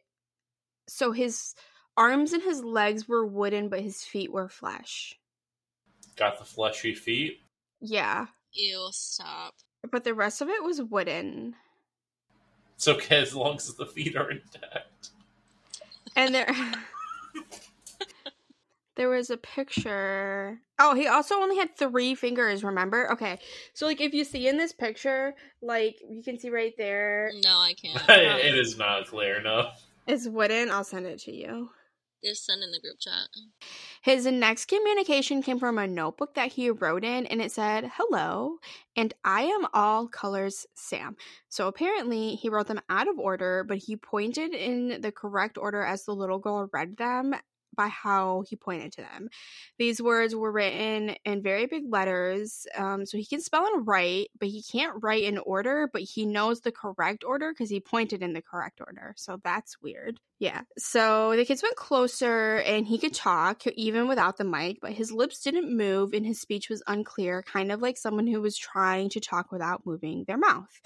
[0.88, 1.56] So his
[1.96, 5.16] arms and his legs were wooden, but his feet were flesh.
[6.16, 7.40] Got the fleshy feet.
[7.80, 9.56] Yeah, Ew, stop.
[9.92, 11.56] But the rest of it was wooden.
[12.76, 15.10] It's okay as long as the feet are intact.
[16.16, 16.48] And there
[18.96, 20.60] There was a picture.
[20.80, 23.12] Oh, he also only had three fingers, remember?
[23.12, 23.38] Okay.
[23.76, 27.60] So like if you see in this picture, like you can see right there No,
[27.60, 28.02] I can't.
[28.10, 29.84] it is not clear enough.
[30.08, 30.72] it's wooden.
[30.72, 31.70] I'll send it to you.
[32.24, 33.30] Just send in the group chat.
[34.02, 38.58] His next communication came from a notebook that he wrote in, and it said, Hello,
[38.96, 41.16] and I am all colors Sam.
[41.50, 45.84] So apparently, he wrote them out of order, but he pointed in the correct order
[45.84, 47.36] as the little girl read them
[47.78, 49.30] by how he pointed to them.
[49.78, 54.28] These words were written in very big letters, um, so he can spell and write,
[54.40, 58.22] but he can't write in order, but he knows the correct order because he pointed
[58.22, 59.14] in the correct order.
[59.16, 60.20] So that's weird.
[60.40, 60.62] Yeah.
[60.78, 65.12] So the kids went closer and he could talk even without the mic, but his
[65.12, 69.10] lips didn't move and his speech was unclear, kind of like someone who was trying
[69.10, 70.82] to talk without moving their mouth.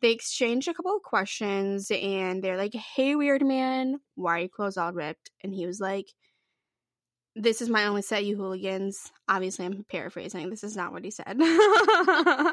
[0.00, 4.48] They exchanged a couple of questions and they're like, Hey, weird man, why are your
[4.48, 5.30] clothes all ripped?
[5.42, 6.08] And he was like,
[7.38, 9.12] This is my only set, you hooligans.
[9.28, 10.50] Obviously, I'm paraphrasing.
[10.50, 11.38] This is not what he said.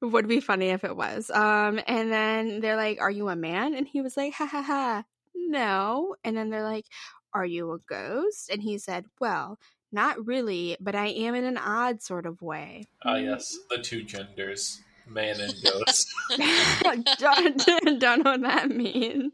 [0.00, 1.30] Would be funny if it was.
[1.30, 3.74] Um, and then they're like, Are you a man?
[3.74, 6.14] And he was like, Ha ha ha no.
[6.22, 6.86] And then they're like,
[7.34, 8.50] Are you a ghost?
[8.50, 9.58] And he said, Well,
[9.90, 12.84] not really, but I am in an odd sort of way.
[13.04, 16.08] Ah, yes, the two genders, man and ghost.
[17.18, 19.32] don't, don't know what that means.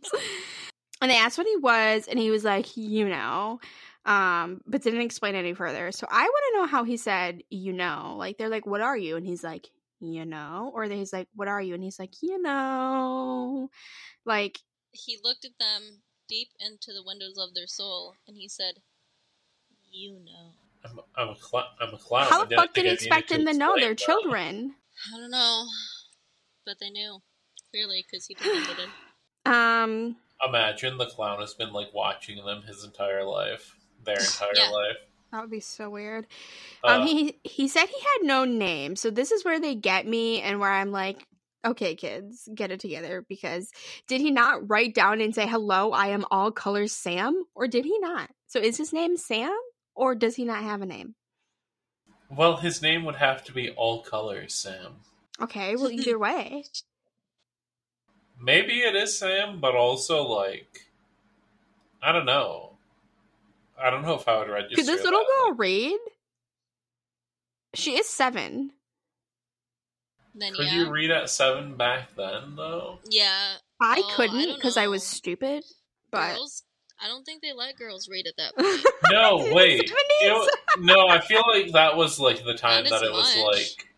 [1.03, 3.61] And they asked what he was, and he was like, You know.
[4.09, 5.93] Um, but didn't explain any further.
[5.93, 8.15] So I want to know how he said, you know.
[8.19, 9.17] Like they're like, What are you?
[9.17, 9.69] And he's like,
[10.01, 10.73] you know.
[10.75, 11.75] Or he's like, What are you?
[11.75, 13.69] And he's like, you know.
[14.25, 14.61] Like
[14.93, 18.75] He looked at them deep into the windows of their soul and he said,
[19.91, 20.53] You know.
[20.85, 22.29] I'm, I'm a cl- I'm a clown.
[22.29, 24.75] How the fuck did he expect them to know explain they're children?
[25.13, 25.67] I don't know,
[26.65, 27.19] but they knew
[27.71, 28.89] clearly because he demanded it.
[29.51, 30.17] Um,
[30.47, 34.71] Imagine the clown has been like watching them his entire life, their entire Yeah.
[34.71, 34.97] life.
[35.33, 36.27] that would be so weird.
[36.85, 40.07] Uh, um, he he said he had no name, so this is where they get
[40.07, 41.27] me, and where I'm like,
[41.65, 43.25] okay, kids, get it together.
[43.29, 43.71] Because
[44.07, 47.85] did he not write down and say, "Hello, I am all colors Sam," or did
[47.85, 48.31] he not?
[48.47, 49.57] So is his name Sam,
[49.95, 51.15] or does he not have a name?
[52.31, 54.97] well, his name would have to be all colors, Sam.
[55.41, 56.65] Okay, well, either way.
[58.41, 60.87] Maybe it is Sam, but also like,
[62.03, 62.68] I don't know.
[63.83, 64.77] I don't know if I would register.
[64.77, 65.45] Could this little that.
[65.47, 65.99] girl read?
[67.75, 68.73] She is seven.
[70.35, 72.99] Then Could yeah, you read at seven back then, though?
[73.11, 75.65] yeah, I Oh, couldn't because I was stupid.
[76.11, 76.63] But girls.
[77.01, 78.85] I don't think they let girls read at that point.
[79.13, 79.83] No, wait.
[79.89, 79.93] 70s?
[80.23, 80.49] You know-
[80.81, 83.45] no, I feel like that was like the time Not that as it was much.
[83.55, 83.89] like.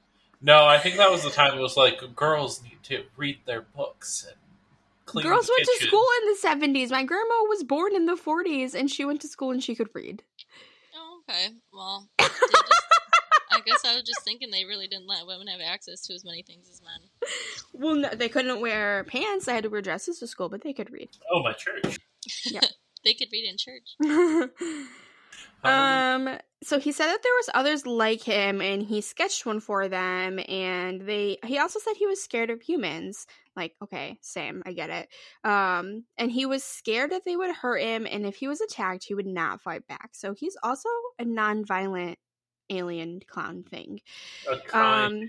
[0.42, 3.60] No, I think that was the time it was like girls need to read their
[3.62, 4.36] books and
[5.10, 6.90] clean girls the went to school in the seventies.
[6.90, 9.88] My grandma was born in the forties, and she went to school and she could
[9.94, 10.22] read.
[10.96, 11.54] oh, okay.
[11.72, 12.32] Well, just,
[13.50, 16.24] I guess I was just thinking they really didn't let women have access to as
[16.24, 17.30] many things as men.
[17.72, 19.46] Well, no, they couldn't wear pants.
[19.46, 21.08] They had to wear dresses to school, but they could read.
[21.32, 21.98] Oh, my church.
[22.44, 22.60] Yeah,
[23.04, 23.96] they could read in church.
[25.64, 26.38] Um, um.
[26.62, 30.38] So he said that there was others like him, and he sketched one for them.
[30.48, 31.38] And they.
[31.44, 33.26] He also said he was scared of humans.
[33.56, 35.08] Like, okay, Sam, I get it.
[35.42, 39.04] Um, and he was scared that they would hurt him, and if he was attacked,
[39.04, 40.10] he would not fight back.
[40.12, 42.18] So he's also a non-violent
[42.70, 44.00] alien clown thing.
[44.48, 45.28] a kind Um, alien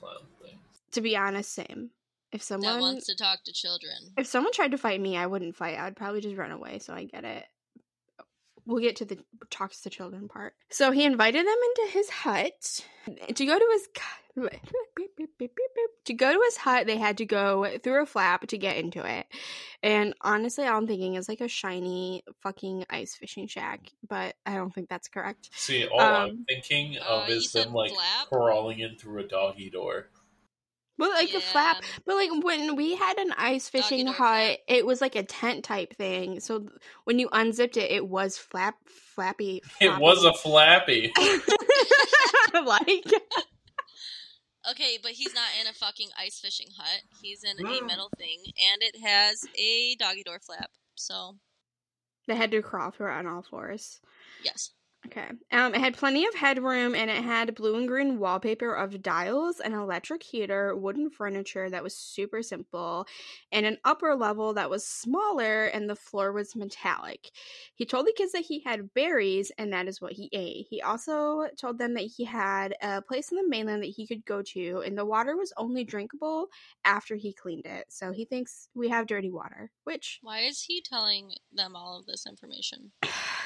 [0.00, 0.58] clown thing.
[0.92, 1.90] to be honest, same.
[2.32, 3.94] If That someone wants to talk to children.
[4.16, 5.78] if someone tried to fight me, I wouldn't fight.
[5.78, 6.78] I'd probably just run away.
[6.78, 7.44] So I get it.
[8.68, 9.16] We'll get to the
[9.48, 10.52] talks to children part.
[10.68, 12.84] So he invited them into his hut
[13.34, 13.88] to go to his
[16.04, 16.86] to go to his hut.
[16.86, 19.24] They had to go through a flap to get into it.
[19.82, 24.56] And honestly, all I'm thinking is like a shiny fucking ice fishing shack, but I
[24.56, 25.48] don't think that's correct.
[25.54, 28.28] See, all um, I'm thinking uh, of you is them like flap?
[28.28, 30.10] crawling in through a doggy door.
[30.98, 35.00] Well, like a flap, but like when we had an ice fishing hut, it was
[35.00, 36.40] like a tent type thing.
[36.40, 36.72] So th-
[37.04, 39.62] when you unzipped it, it was flap, flappy.
[39.80, 41.12] It was a flappy.
[42.64, 43.04] like.
[44.70, 47.00] Okay, but he's not in a fucking ice fishing hut.
[47.22, 50.68] He's in a metal thing, and it has a doggy door flap.
[50.94, 51.36] So,
[52.26, 54.00] They had to crawl through it on all fours.
[54.44, 54.72] yes.
[55.06, 55.30] Okay.
[55.52, 59.60] Um, it had plenty of headroom, and it had blue and green wallpaper of dials,
[59.60, 63.06] an electric heater, wooden furniture that was super simple,
[63.52, 67.30] and an upper level that was smaller, and the floor was metallic.
[67.74, 70.66] He told the kids that he had berries, and that is what he ate.
[70.68, 74.24] He also told them that he had a place in the mainland that he could
[74.26, 76.48] go to, and the water was only drinkable
[76.84, 77.86] after he cleaned it.
[77.88, 82.06] So he thinks we have dirty water, which Why is he telling them all of
[82.06, 82.92] this information?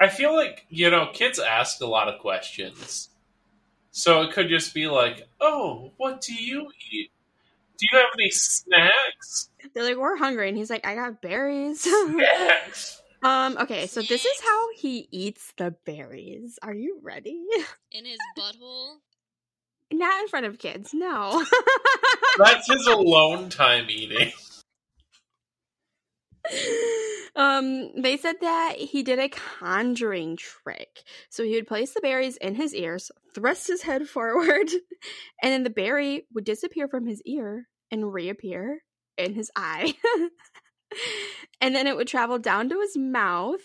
[0.00, 3.10] I feel like, you know, kids ask a lot of questions.
[3.90, 7.10] So it could just be like, oh, what do you eat?
[7.78, 9.50] Do you have any snacks?
[9.72, 11.80] they're like, we're hungry, and he's like, I got berries.
[12.06, 13.02] Snacks.
[13.22, 16.58] Um, okay, so this is how he eats the berries.
[16.62, 17.46] Are you ready?
[17.90, 18.96] In his butthole?
[19.92, 21.44] Not in front of kids, no.
[22.38, 24.32] That's his alone time eating.
[27.36, 31.02] Um, they said that he did a conjuring trick.
[31.30, 34.70] So he would place the berries in his ears, thrust his head forward,
[35.42, 38.82] and then the berry would disappear from his ear and reappear
[39.16, 39.94] in his eye.
[41.60, 43.60] and then it would travel down to his mouth.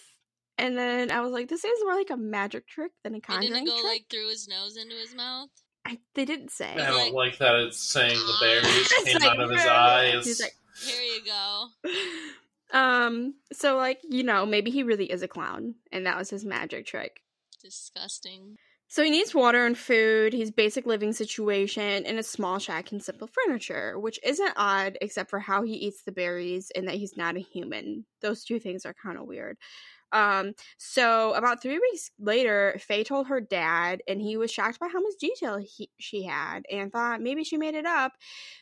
[0.57, 3.23] And then I was like, this is more like a magic trick than a And
[3.23, 3.85] conjuring did it go trick.
[3.85, 5.49] like through his nose into his mouth?
[5.85, 6.73] I, they didn't say.
[6.73, 10.25] I don't like that it's saying the berries came like, out of his eyes.
[10.25, 11.67] He's like, Here you go.
[12.71, 16.45] Um, so like, you know, maybe he really is a clown and that was his
[16.45, 17.21] magic trick.
[17.61, 18.55] Disgusting.
[18.91, 23.03] So he needs water and food, his basic living situation, and a small shack and
[23.03, 27.15] simple furniture, which isn't odd except for how he eats the berries and that he's
[27.15, 28.05] not a human.
[28.21, 29.57] Those two things are kind of weird.
[30.11, 34.87] Um, so about three weeks later, Faye told her dad, and he was shocked by
[34.87, 38.13] how much detail he, she had and thought maybe she made it up,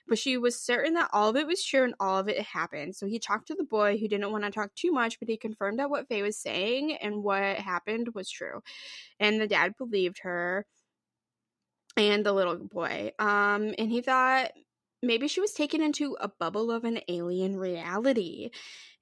[0.08, 2.96] but she was certain that all of it was true and all of it happened.
[2.96, 5.38] So he talked to the boy who didn't want to talk too much, but he
[5.38, 8.62] confirmed that what Faye was saying and what happened was true.
[9.20, 10.66] And the dad believed her
[11.96, 13.12] and the little boy.
[13.20, 14.52] Um, and he thought
[15.02, 18.50] maybe she was taken into a bubble of an alien reality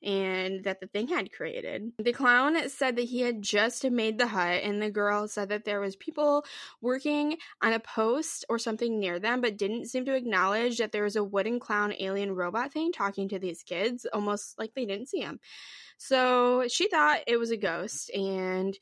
[0.03, 1.91] and that the thing had created.
[1.97, 5.65] The clown said that he had just made the hut and the girl said that
[5.65, 6.45] there was people
[6.81, 11.03] working on a post or something near them but didn't seem to acknowledge that there
[11.03, 15.09] was a wooden clown alien robot thing talking to these kids almost like they didn't
[15.09, 15.39] see him.
[15.97, 18.77] So she thought it was a ghost and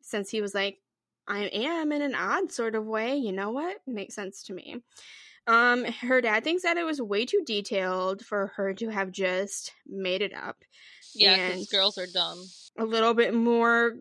[0.00, 0.80] since he was like
[1.26, 3.78] I am in an odd sort of way, you know what?
[3.86, 4.82] Makes sense to me.
[5.46, 9.72] Um, her dad thinks that it was way too detailed for her to have just
[9.86, 10.56] made it up.
[11.14, 12.44] Yeah, because girls are dumb.
[12.78, 13.94] A little bit more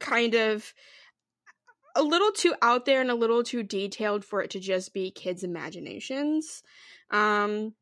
[0.00, 0.72] kind of
[1.94, 5.10] a little too out there and a little too detailed for it to just be
[5.10, 6.62] kids' imaginations.
[7.10, 7.74] Um,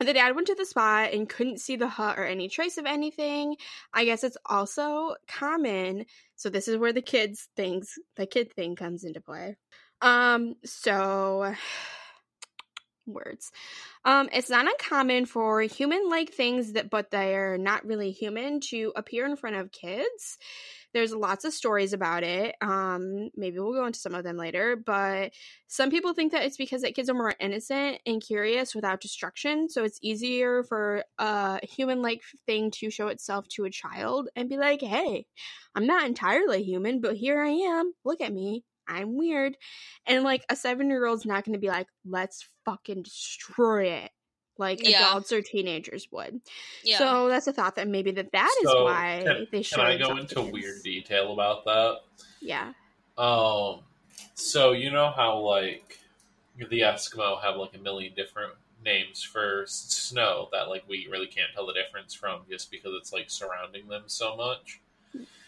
[0.00, 2.86] the dad went to the spot and couldn't see the hut or any trace of
[2.86, 3.56] anything.
[3.92, 6.06] I guess it's also common.
[6.36, 9.56] So this is where the kids things, the kid thing comes into play.
[10.00, 11.54] Um, so
[13.06, 13.50] words.
[14.04, 19.26] Um, it's not uncommon for human-like things that, but they're not really human, to appear
[19.26, 20.38] in front of kids.
[20.92, 22.54] There's lots of stories about it.
[22.60, 25.32] Um, maybe we'll go into some of them later, but
[25.66, 29.68] some people think that it's because that kids are more innocent and curious without destruction,
[29.68, 34.56] so it's easier for a human-like thing to show itself to a child and be
[34.56, 35.26] like, "Hey,
[35.74, 37.92] I'm not entirely human, but here I am.
[38.04, 38.62] Look at me.
[38.88, 39.56] I'm weird.
[40.06, 44.10] And like a seven year old's not going to be like, let's fucking destroy it
[44.58, 45.08] like yeah.
[45.08, 46.40] adults or teenagers would.
[46.82, 46.98] Yeah.
[46.98, 49.76] So that's a thought that maybe that that so is why can, they show.
[49.76, 52.00] Can I go into weird detail about that?
[52.40, 52.72] Yeah.
[53.18, 53.80] Um.
[54.34, 55.98] So you know how like
[56.58, 58.52] the Eskimo have like a million different
[58.84, 63.12] names for snow that like we really can't tell the difference from just because it's
[63.12, 64.80] like surrounding them so much.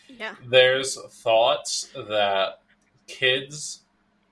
[0.08, 0.34] Yeah.
[0.46, 2.60] There's thoughts that
[3.06, 3.82] kids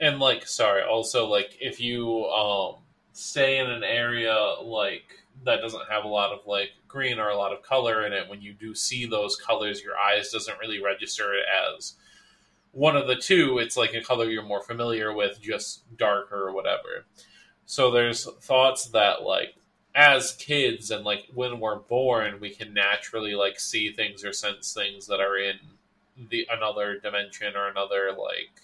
[0.01, 2.77] and like sorry also like if you um
[3.13, 5.05] stay in an area like
[5.45, 8.29] that doesn't have a lot of like green or a lot of color in it
[8.29, 11.45] when you do see those colors your eyes doesn't really register it
[11.77, 11.95] as
[12.75, 13.59] one of the two.
[13.59, 17.07] It's like a color you're more familiar with just darker or whatever.
[17.67, 19.55] So there's thoughts that like
[19.95, 24.75] as kids and like when we're born we can naturally like see things or sense
[24.75, 25.55] things that are in
[26.31, 28.63] the another dimension or another like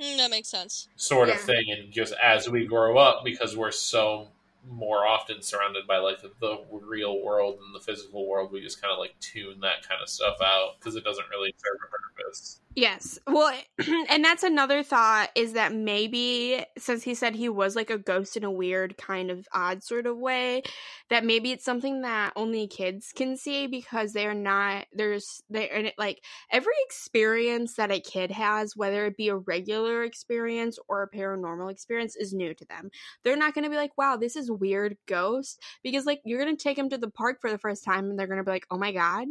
[0.00, 0.88] mm, that makes sense.
[0.96, 4.28] sort of thing and just as we grow up because we're so
[4.68, 8.80] more often surrounded by like the, the real world and the physical world we just
[8.80, 12.22] kind of like tune that kind of stuff out because it doesn't really serve a
[12.22, 13.18] purpose Yes.
[13.26, 13.52] Well,
[14.08, 18.36] and that's another thought is that maybe since he said he was like a ghost
[18.36, 20.62] in a weird kind of odd sort of way,
[21.10, 26.22] that maybe it's something that only kids can see because they're not there's they like
[26.52, 31.72] every experience that a kid has, whether it be a regular experience or a paranormal
[31.72, 32.90] experience is new to them.
[33.24, 36.56] They're not going to be like, "Wow, this is weird ghost," because like you're going
[36.56, 38.50] to take them to the park for the first time and they're going to be
[38.52, 39.26] like, "Oh my god,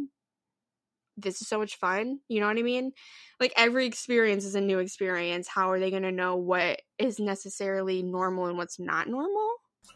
[1.20, 2.20] this is so much fun.
[2.28, 2.92] You know what I mean?
[3.40, 5.48] Like every experience is a new experience.
[5.48, 9.50] How are they going to know what is necessarily normal and what's not normal?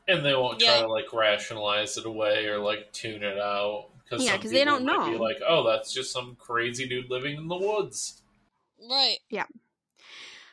[0.08, 0.78] And they won't yeah.
[0.78, 4.64] try to like rationalize it away or like tune it out because yeah, because they
[4.64, 5.10] don't know.
[5.10, 8.22] Be like, oh, that's just some crazy dude living in the woods.
[8.90, 9.18] Right.
[9.30, 9.46] Yeah.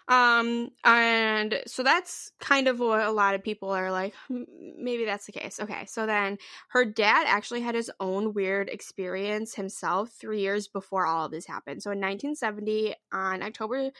[0.09, 5.27] Um, and so that's kind of what a lot of people are like, maybe that's
[5.27, 5.59] the case.
[5.59, 6.39] Okay, so then
[6.69, 11.45] her dad actually had his own weird experience himself three years before all of this
[11.45, 11.83] happened.
[11.83, 13.91] So in 1970, on October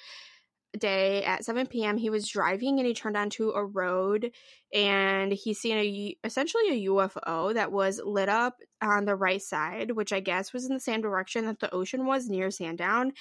[0.77, 1.97] day at 7 p.m.
[1.97, 4.31] he was driving and he turned onto a road
[4.73, 9.91] and he seen a essentially a UFO that was lit up on the right side,
[9.91, 13.13] which I guess was in the same direction that the ocean was near Sandown.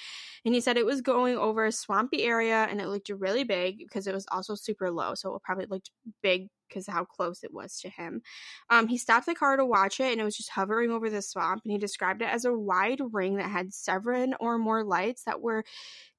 [0.45, 3.79] And he said it was going over a swampy area and it looked really big
[3.79, 5.89] because it was also super low, so it probably looked
[6.21, 8.21] big because how close it was to him.
[8.69, 11.21] Um, he stopped the car to watch it and it was just hovering over the
[11.21, 11.63] swamp.
[11.65, 15.41] And he described it as a wide ring that had seven or more lights that
[15.41, 15.65] were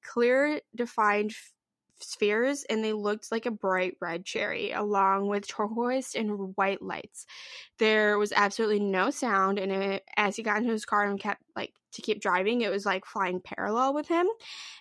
[0.03, 1.33] clear, defined
[2.03, 7.25] spheres and they looked like a bright red cherry along with turquoise and white lights
[7.77, 11.41] there was absolutely no sound and it, as he got into his car and kept
[11.55, 14.27] like to keep driving it was like flying parallel with him.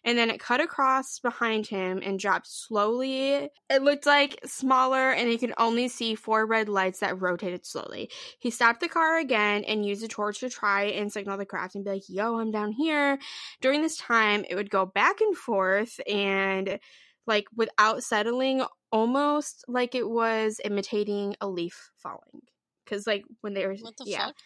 [0.04, 3.50] And then it cut across behind him and dropped slowly.
[3.68, 8.10] It looked like smaller and he could only see four red lights that rotated slowly.
[8.38, 11.74] He stopped the car again and used a torch to try and signal the craft
[11.74, 13.18] and be like yo i'm down here.
[13.60, 16.78] During this time it would go back and forth and
[17.26, 22.42] like without settling almost like it was imitating a leaf falling.
[22.84, 24.26] Because like when they were the yeah.
[24.26, 24.36] fuck?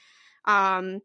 [0.47, 1.01] um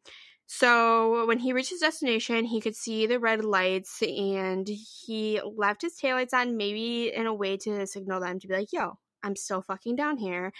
[0.51, 5.81] so when he reached his destination he could see the red lights and he left
[5.83, 9.35] his taillights on maybe in a way to signal them to be like yo I'm
[9.35, 10.51] still fucking down here.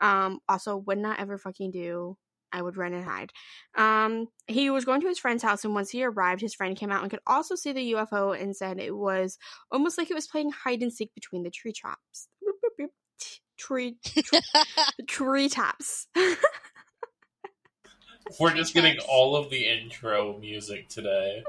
[0.00, 2.16] Um, also, would not ever fucking do.
[2.52, 3.30] I would run and hide.
[3.76, 6.90] Um, he was going to his friend's house, and once he arrived, his friend came
[6.90, 9.38] out and could also see the UFO and said it was
[9.70, 12.28] almost like it was playing hide and seek between the tree tops.
[13.56, 14.40] Tree, tree,
[15.06, 16.08] tree tops.
[18.38, 21.42] We're just getting all of the intro music today.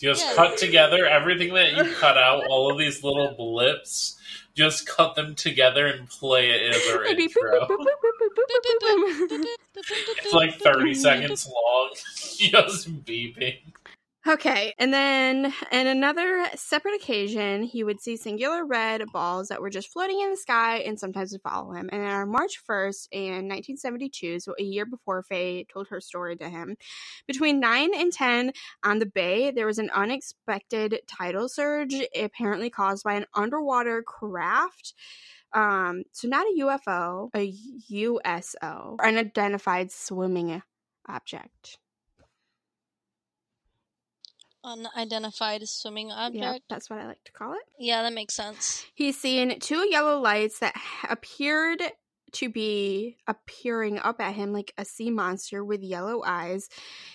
[0.00, 0.34] Just Yes.
[0.34, 4.18] cut together everything that you cut out, all of these little blips,
[4.54, 7.68] just cut them together and play it as our intro.
[9.76, 11.90] It's like 30 seconds long,
[12.38, 13.58] just beeping.
[14.26, 19.68] Okay, and then in another separate occasion, he would see singular red balls that were
[19.68, 21.90] just floating in the sky and sometimes would follow him.
[21.92, 26.48] And on March 1st in 1972, so a year before Faye told her story to
[26.48, 26.76] him,
[27.26, 28.52] between 9 and 10
[28.82, 34.94] on the bay, there was an unexpected tidal surge, apparently caused by an underwater craft.
[35.52, 37.54] Um, so not a UFO, a
[37.88, 40.62] USO, an unidentified swimming
[41.06, 41.76] object.
[44.64, 46.42] Unidentified swimming object.
[46.42, 46.64] Yeah, object.
[46.68, 47.60] that's what I like to call it.
[47.78, 48.84] Yeah, that makes sense.
[48.94, 50.74] He's seen two yellow lights that
[51.08, 51.82] appeared
[52.32, 56.68] to be appearing up at him like a sea monster with yellow eyes.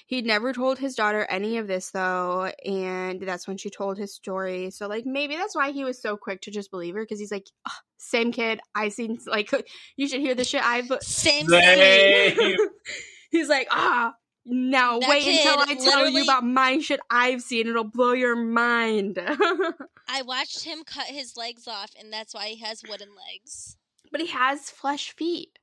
[0.05, 4.13] He'd never told his daughter any of this though, and that's when she told his
[4.13, 4.69] story.
[4.71, 7.31] So like maybe that's why he was so quick to just believe her because he's
[7.31, 8.61] like, "Ugh, same kid.
[8.73, 9.51] I seen like
[9.97, 10.91] you should hear the shit I've.
[11.01, 12.35] Same Same.
[12.35, 12.67] thing.
[13.31, 14.13] He's like, ah.
[14.51, 17.67] Now That wait until I tell you about my shit I've seen.
[17.67, 19.19] It'll blow your mind.
[20.07, 23.77] I watched him cut his legs off, and that's why he has wooden legs.
[24.11, 25.59] but he has flesh feet.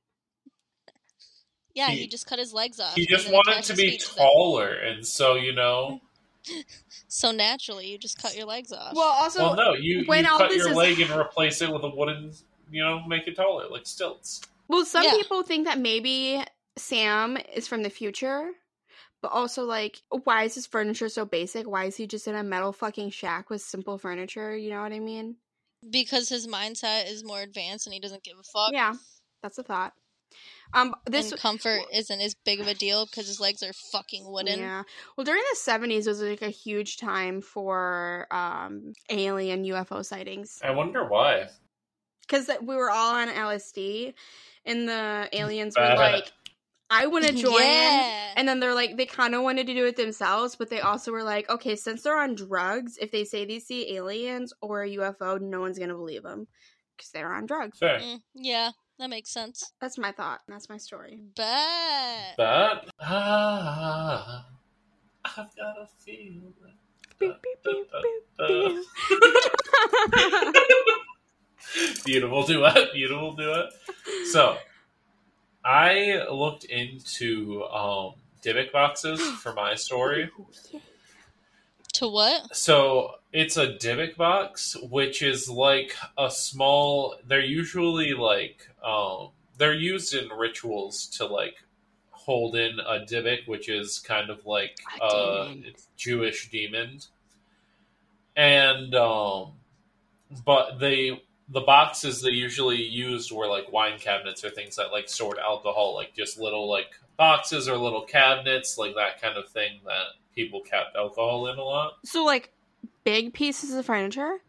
[1.73, 2.95] Yeah, he, He- just cut his legs off.
[2.95, 4.15] He just wanted to be feet them.
[4.25, 6.01] taller, and so, you know.
[7.09, 8.93] So naturally, you just cut your legs off.
[8.93, 11.61] Well, also, Well, no, you, when you all cut this your is- leg and replace
[11.61, 12.31] it with a wooden,
[12.71, 14.41] you know, make it taller, like stilts.
[14.67, 15.11] well, some Yeah.
[15.11, 16.43] people think that maybe
[16.77, 18.51] Sam is from the future,
[19.21, 21.67] but also like, why is his furniture so basic?
[21.67, 24.55] Why is he just in a metal fucking shack with simple furniture?
[24.55, 25.37] You know what I mean?
[25.89, 28.71] because his mindset is more advanced and he doesn't give a fuck.
[28.71, 28.93] Yeah,
[29.41, 29.93] that's a thought.
[30.73, 34.29] Um, this and comfort isn't as big of a deal because his legs are fucking
[34.29, 34.59] wooden.
[34.59, 34.83] Yeah.
[35.15, 40.71] Well, during the seventies was like a huge time for um alien UFO sightings I
[40.71, 41.47] wonder why.
[42.21, 44.13] because we were all on LSD,
[44.65, 46.29] and the aliens were like,
[46.89, 48.33] "I want to join." Yeah.
[48.35, 51.11] And then they're like, they kind of wanted to do it themselves, but they also
[51.11, 54.89] were like, okay, since they're on drugs, if they say they see aliens or a
[54.97, 56.47] UFO, no one's gonna believe them
[56.95, 57.79] because they're on drugs.
[57.79, 57.99] Fair.
[57.99, 59.71] Mm, yeah, that makes sense.
[59.79, 60.41] That's my thought.
[60.47, 61.21] That's my story.
[61.35, 62.35] Bet.
[62.37, 64.45] But ah,
[65.25, 66.53] I've got a feeling.
[67.19, 67.91] Beep, beep, beep,
[68.37, 68.85] beep,
[72.05, 73.71] beautiful duet, beautiful duet.
[74.31, 74.57] So,
[75.63, 80.29] I looked into um, Dybbuk boxes for my story.
[81.95, 82.55] To what?
[82.55, 87.15] So it's a Dybbuk box, which is like a small.
[87.25, 91.55] They're usually like um, they're used in rituals to like
[92.11, 95.63] hold in a Dybbuk, which is kind of like A uh, demon.
[95.67, 96.99] it's Jewish demon.
[98.35, 99.53] And um,
[100.45, 105.07] but they the boxes they usually used were like wine cabinets or things that like
[105.07, 109.79] stored alcohol, like just little like boxes or little cabinets, like that kind of thing
[109.85, 111.93] that people kept alcohol in a lot.
[112.03, 112.51] So, like,
[113.03, 114.39] big pieces of furniture?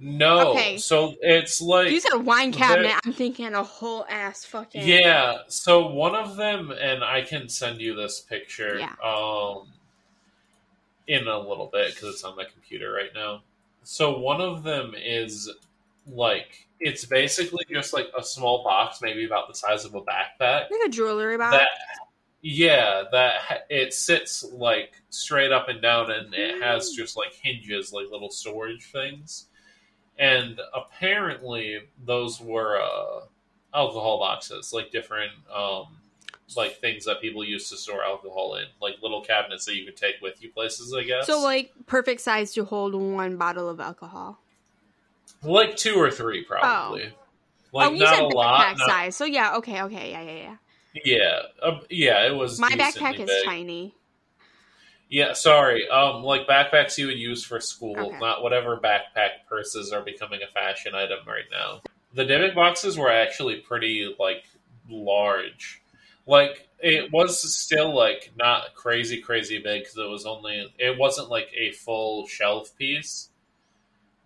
[0.00, 0.52] No.
[0.52, 0.76] Okay.
[0.78, 2.98] So it's like you said wine cabinet.
[3.04, 4.86] I'm thinking a whole ass fucking.
[4.86, 5.38] Yeah.
[5.48, 8.94] So one of them and I can send you this picture Yeah.
[9.04, 9.68] um
[11.06, 13.42] in a little bit cuz it's on my computer right now.
[13.84, 15.48] So one of them is
[16.06, 20.70] like it's basically just like a small box maybe about the size of a backpack.
[20.70, 21.56] Like a jewelry box.
[21.56, 21.68] That
[22.42, 27.92] yeah, that it sits like straight up and down and it has just like hinges
[27.92, 29.46] like little storage things.
[30.18, 33.20] and apparently those were uh,
[33.74, 35.86] alcohol boxes, like different um,
[36.56, 39.96] like things that people used to store alcohol in, like little cabinets that you could
[39.96, 40.94] take with you places.
[40.94, 41.26] I guess.
[41.26, 44.38] So, like, perfect size to hold one bottle of alcohol.
[45.44, 47.12] Like two or three, probably.
[47.72, 48.60] Like oh, you not said a lot.
[48.60, 49.16] backpack not- size.
[49.16, 50.56] So, yeah, okay, okay, yeah, yeah,
[50.94, 51.00] yeah.
[51.04, 52.26] yeah, um, yeah.
[52.26, 53.44] It was My backpack is big.
[53.44, 53.94] tiny.
[55.08, 55.88] Yeah, sorry.
[55.88, 58.18] Um, like backpacks you would use for school, Okay.
[58.18, 61.82] not whatever backpack purses are becoming a fashion item right now.
[62.14, 64.44] The Dybbuk boxes were actually pretty like
[64.88, 65.82] large.
[66.26, 71.28] Like it was still like not crazy crazy big because it was only it wasn't
[71.28, 73.30] like a full shelf piece.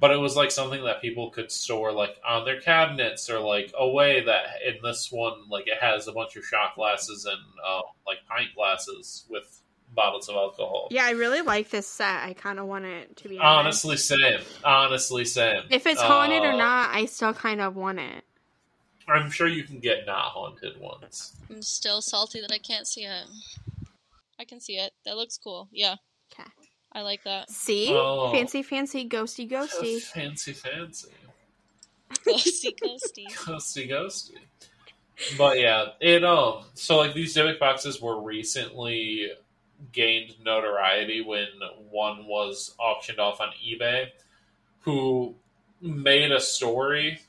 [0.00, 3.72] But it was like something that people could store like on their cabinets or like
[3.78, 7.80] away that in this one like it has a bunch of shot glasses and uh,
[8.06, 9.62] like pint glasses with
[9.94, 10.88] bottles of alcohol.
[10.90, 12.22] Yeah, I really like this set.
[12.24, 14.40] I kind of want it to be honestly same.
[14.62, 15.62] Honestly same.
[15.70, 18.24] If it's haunted Uh, or not, I still kind of want it.
[19.08, 21.34] I'm sure you can get not haunted ones.
[21.48, 23.24] I'm still salty that I can't see it.
[24.38, 24.92] I can see it.
[25.06, 25.68] That looks cool.
[25.72, 25.96] Yeah.
[26.30, 26.44] 'Kay.
[26.92, 27.50] I like that.
[27.50, 28.30] See, Oh.
[28.32, 30.00] fancy, fancy, ghosty, ghosty.
[30.00, 31.08] fancy, fancy.
[32.10, 33.26] Ghosty, ghosty.
[33.34, 34.34] ghosty ghosty.
[35.36, 39.30] But yeah, it um so like these Dybbuk boxes were recently
[39.92, 41.46] gained notoriety when
[41.90, 44.06] one was auctioned off on eBay
[44.80, 45.34] who
[45.80, 47.20] made a story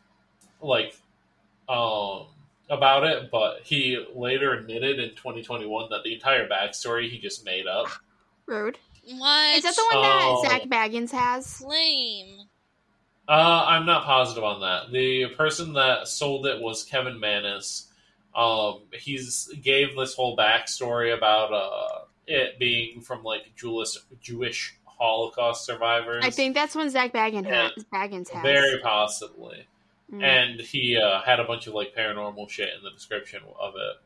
[0.61, 0.95] like
[1.67, 2.27] um
[2.69, 7.65] about it, but he later admitted in 2021 that the entire backstory he just made
[7.67, 7.87] up.
[8.45, 8.77] Rude.
[9.17, 9.57] What?
[9.57, 10.41] Is that the one Oh.
[10.43, 11.61] that Zak Bagans has?
[11.61, 12.41] Lame.
[13.27, 14.91] Uh, I'm not positive on that.
[14.91, 17.91] The person that sold it was Kevin Mannis.
[18.35, 25.65] Um, he's gave this whole backstory about uh, it being from like Jewish Jewish Holocaust
[25.65, 26.23] survivors.
[26.25, 27.69] I think that's one Zak Bagans, Yeah.
[27.75, 27.83] has.
[27.85, 28.43] Bagans has.
[28.43, 29.65] very possibly,
[30.11, 30.23] Mm.
[30.23, 33.97] and he uh, had a bunch of like paranormal shit in the description of it.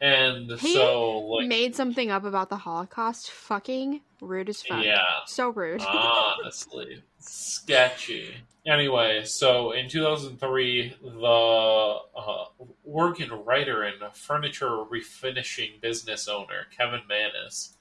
[0.00, 3.30] And He so, like, Made something up about the Holocaust.
[3.30, 4.84] Fucking rude as fuck.
[4.84, 5.80] yeah, So rude.
[5.82, 8.34] honestly sketchy
[8.66, 12.44] anyway so in 2003 the uh,
[12.84, 17.76] oregon writer and furniture refinishing business owner kevin mannis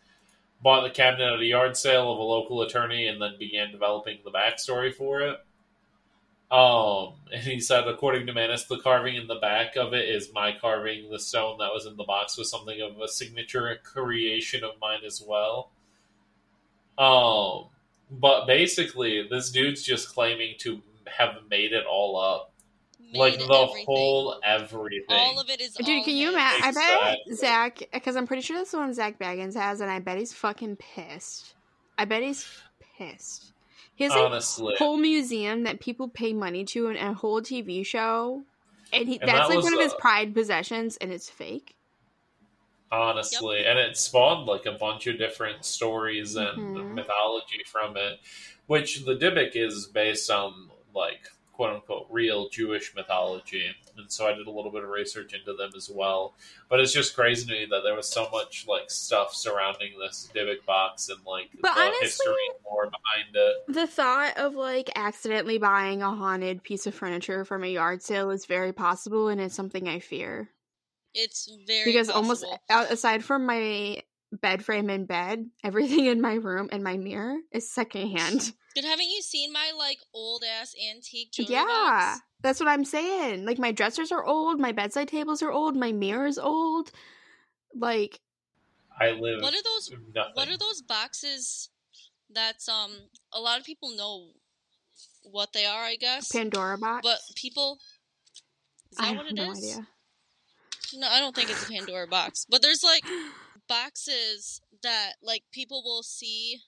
[0.61, 4.17] bought the cabinet at a yard sale of a local attorney and then began developing
[4.23, 5.37] the backstory for it
[6.53, 10.31] um, and he said, according to Mannis, the carving in the back of it is
[10.33, 11.09] my carving.
[11.09, 14.99] The stone that was in the box was something of a signature creation of mine
[15.05, 15.71] as well.
[16.97, 17.69] Um,
[18.11, 22.51] but basically, this dude's just claiming to have made it all up,
[22.99, 23.85] Made like the everything.
[23.87, 25.05] whole everything.
[25.09, 25.73] All of it is.
[25.73, 26.35] Dude, all can you his.
[26.35, 26.63] imagine?
[26.63, 26.71] I
[27.25, 30.19] bet Zak, because I'm pretty sure that's the one Zak Bagans has, and I bet
[30.19, 31.55] he's fucking pissed.
[31.97, 32.47] I bet he's
[32.97, 33.52] pissed.
[33.95, 37.83] He has like honestly, whole museum that people pay money to and a whole TV
[37.83, 38.45] show,
[38.91, 41.75] and he, And that's that like was, one of his pride possessions, and it's fake.
[42.91, 46.87] honestly, and it spawned like a bunch of different stories and Mhm.
[46.91, 48.19] mythology from it,
[48.67, 53.65] which the Dybbuk is based on like quote unquote real Jewish mythology,
[53.97, 56.35] and so I did a little bit of research into them as well.
[56.69, 60.29] But it's just crazy to me that there was so much like stuff surrounding this
[60.35, 63.55] Dybbuk box and like But the honestly- history and lore behind it.
[63.73, 68.31] The thought of like accidentally buying a haunted piece of furniture from a yard sale
[68.31, 70.49] is very possible, and it's something I fear
[71.13, 72.49] It's very because possible.
[72.69, 74.01] almost aside from my
[74.41, 78.51] bed frame and bed, everything in my room and my mirror is secondhand.
[78.75, 82.21] Dude, haven't you seen my like old ass antique jewelry yeah, box?
[82.41, 83.45] that's what I'm saying.
[83.45, 86.91] Like my dressers are old, my bedside tables are old, my mirror is old.
[87.75, 88.19] Like
[88.99, 89.91] I live What are those?
[90.13, 90.31] nothing.
[90.33, 91.69] What are those boxes?
[92.33, 92.91] That's um.
[93.31, 94.29] A lot of people know
[95.23, 96.31] what they are, I guess.
[96.31, 97.01] Pandora box.
[97.03, 97.79] But people.
[98.91, 99.45] Is that I what have it is?
[99.45, 99.87] no idea.
[100.95, 102.45] No, I don't think it's a Pandora box.
[102.49, 103.03] But there's like
[103.67, 106.59] boxes that like people will see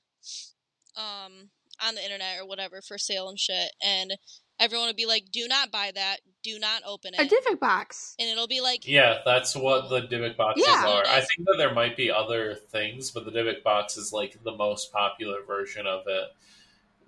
[0.96, 1.50] um
[1.86, 4.14] on the internet or whatever for sale and shit and
[4.60, 8.16] everyone would be like do not buy that do not open it A different box.
[8.20, 10.88] and it'll be like Yeah, that's what the Dybbuk boxes Yeah.
[10.88, 11.04] are.
[11.08, 14.56] I think that there might be other things, but the Dybbuk box is like the
[14.56, 16.30] most popular version of it,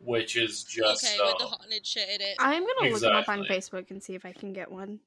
[0.03, 3.15] which is just okay uh, with the haunted shit in it I'm gonna look them
[3.15, 4.99] up on Facebook and see if I can get one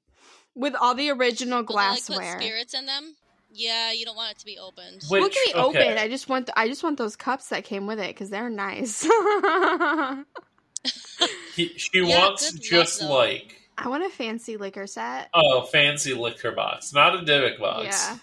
[0.54, 2.40] with all the original Will they, like, glassware.
[2.40, 3.14] spirits in them
[3.52, 5.88] yeah you don't want it to be opened Wait, Look at me okay.
[5.88, 5.98] open.
[5.98, 9.02] I just want I just want those cups that came with it because they're nice.
[11.54, 13.08] he, she Yeah, wants good luck, just though.
[13.10, 15.30] like I want a fancy liquor set.
[15.34, 17.84] Oh, fancy liquor box, not a Dybbuk box.
[17.84, 18.16] Yeah.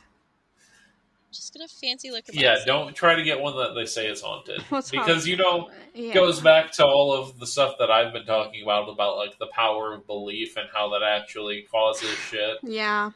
[1.32, 4.08] just get a fancy liquor box Yeah, don't try to get one that they say
[4.08, 6.14] is haunted What's wrong because you know Yeah.
[6.14, 9.48] goes back to all of the stuff that I've been talking about about like the
[9.48, 12.58] power of belief and how that actually causes shit.
[12.64, 13.12] Yeah.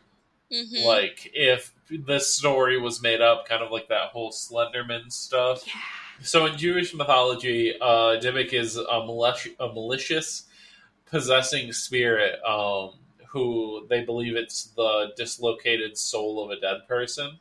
[0.51, 5.66] hmm Like if this story was made up, kind of like that whole Slenderman stuff.
[5.68, 5.74] Yeah.
[6.24, 10.44] So in Jewish mythology, uh, is a, malici- a malicious,
[11.06, 12.92] possessing spirit um,
[13.28, 17.39] who they believe it's the dislocated soul of a dead person.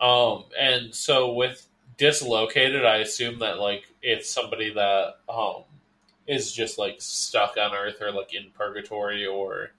[0.00, 1.66] Um, and so with
[1.96, 5.62] dislocated, I assume that like it's somebody that um,
[6.26, 9.70] is just like stuck on Earth or like in purgatory or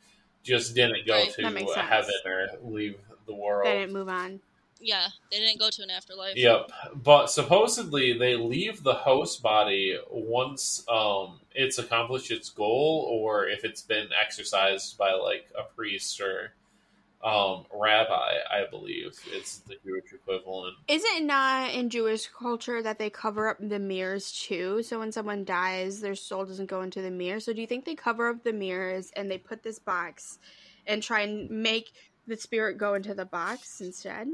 [0.44, 1.88] just didn't go Right, to makes sense.
[1.88, 3.66] heaven or leave the world.
[3.66, 4.40] They didn't move on.
[4.80, 6.36] Yeah, they didn't go to an afterlife.
[6.36, 13.48] Yep, but supposedly they leave the host body once um, it's accomplished its goal, or
[13.48, 16.52] if it's been exercised by like a priest or
[17.24, 18.34] um, rabbi.
[18.52, 20.76] I believe it's the Jewish equivalent.
[20.88, 24.84] Is it not in Jewish culture that they cover up the mirrors too?
[24.84, 27.40] So when someone dies, their soul doesn't go into the mirror.
[27.40, 30.40] So do you think they cover up the mirrors and they put this box
[30.86, 31.94] and try and make
[32.28, 34.28] the spirit go into the box instead?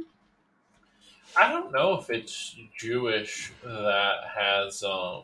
[1.38, 5.24] I don't know if it's Jewish that has um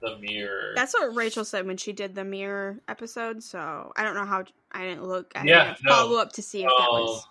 [0.00, 0.72] the mirror.
[0.74, 3.42] That's what Rachel said when she did the mirror episode.
[3.42, 5.32] So I don't know how I didn't look.
[5.36, 5.90] I Yeah, didn't no.
[5.90, 7.24] follow up to see if that was.
[7.24, 7.30] Oh.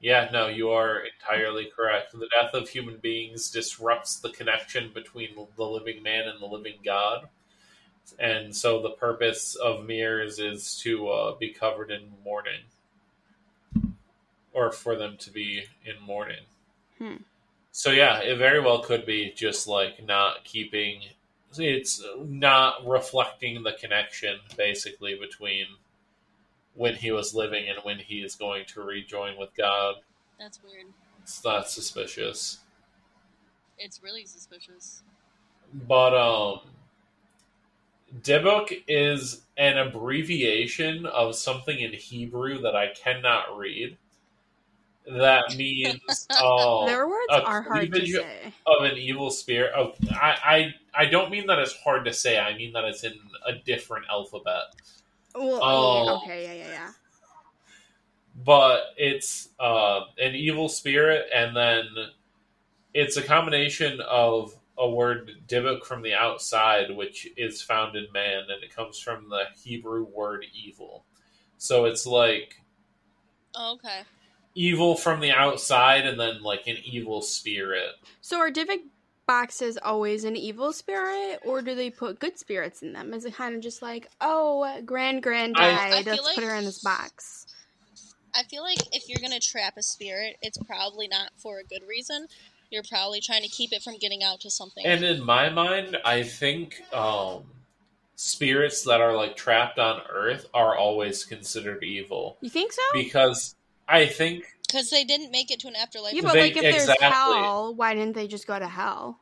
[0.00, 2.12] Yeah, no, you are entirely correct.
[2.12, 6.78] The death of human beings disrupts the connection between the living man and the living
[6.82, 7.28] God.
[8.18, 12.62] And so the purpose of mirrors is to uh, be covered in mourning.
[14.52, 16.44] Or for them to be in mourning.
[16.98, 17.16] Hmm.
[17.72, 21.02] So yeah, it very well could be just like not keeping
[21.58, 25.66] it's not reflecting the connection basically between
[26.74, 29.96] when he was living and when he is going to rejoin with God.
[30.38, 30.86] That's weird.
[31.22, 32.60] It's not suspicious.
[33.78, 35.02] It's really suspicious.
[35.88, 36.60] But um
[38.22, 43.96] Dybbuk is an abbreviation of something in Hebrew that I cannot read.
[45.06, 48.52] That means um, Their words a are hard to say.
[48.66, 49.72] of an evil spirit.
[49.76, 52.38] Oh, I, I I don't mean that it's hard to say.
[52.38, 53.14] I mean that it's in
[53.46, 54.74] a different alphabet.
[55.34, 56.20] Well, Oh.
[56.24, 56.90] okay, yeah, yeah, yeah.
[58.44, 61.84] But it's uh, an evil spirit, and then
[62.94, 68.44] it's a combination of a word dibuk from the outside, which is found in man,
[68.50, 71.06] and it comes from the Hebrew word evil.
[71.58, 72.56] So it's like
[73.54, 74.02] Oh, okay.
[74.54, 77.92] evil from the outside, and then like an evil spirit.
[78.22, 78.80] So are Dybbuk
[79.26, 83.14] boxes always an evil spirit, or do they put good spirits in them?
[83.14, 86.44] Is it kind of just like, oh, grand grand I- died, I feel let's put
[86.44, 87.46] her in this box?
[88.34, 91.82] I feel like if you're gonna trap a spirit, it's probably not for a good
[91.88, 92.28] reason.
[92.70, 94.84] You're probably trying to keep it from getting out to something.
[94.86, 97.44] And in my mind, I think um,
[98.14, 102.82] spirits that are like trapped on Earth are always considered evil You think so?
[102.92, 103.56] because
[103.88, 106.14] I think Because they didn't make it to an afterlife.
[106.14, 109.20] yeah, but they- like if there's hell, why didn't they just go to hell?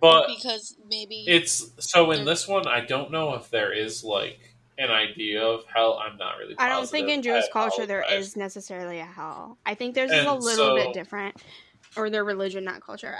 [0.00, 4.38] but because maybe it's so in this one I don't know if there is like
[4.78, 6.00] an idea of hell.
[6.02, 6.54] I'm not really.
[6.58, 9.58] I don't think in Jewish culture there is necessarily a hell.
[9.66, 11.36] I think theirs is a little so- bit different,
[11.96, 13.18] or their religion, not culture.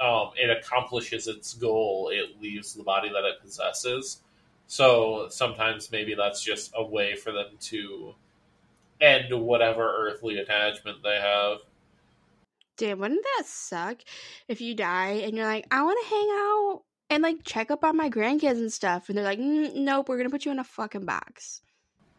[0.00, 4.20] um, it accomplishes its goal, it leaves the body that it possesses.
[4.66, 8.14] So sometimes maybe that's just a way for them to
[9.00, 11.58] end whatever earthly attachment they have.
[12.76, 13.98] Damn, wouldn't that suck
[14.48, 17.84] if you die and you're like, I want to hang out and like check up
[17.84, 20.60] on my grandkids and stuff, and they're like, "Mm, Nope, we're gonna put you in
[20.60, 21.60] a fucking box.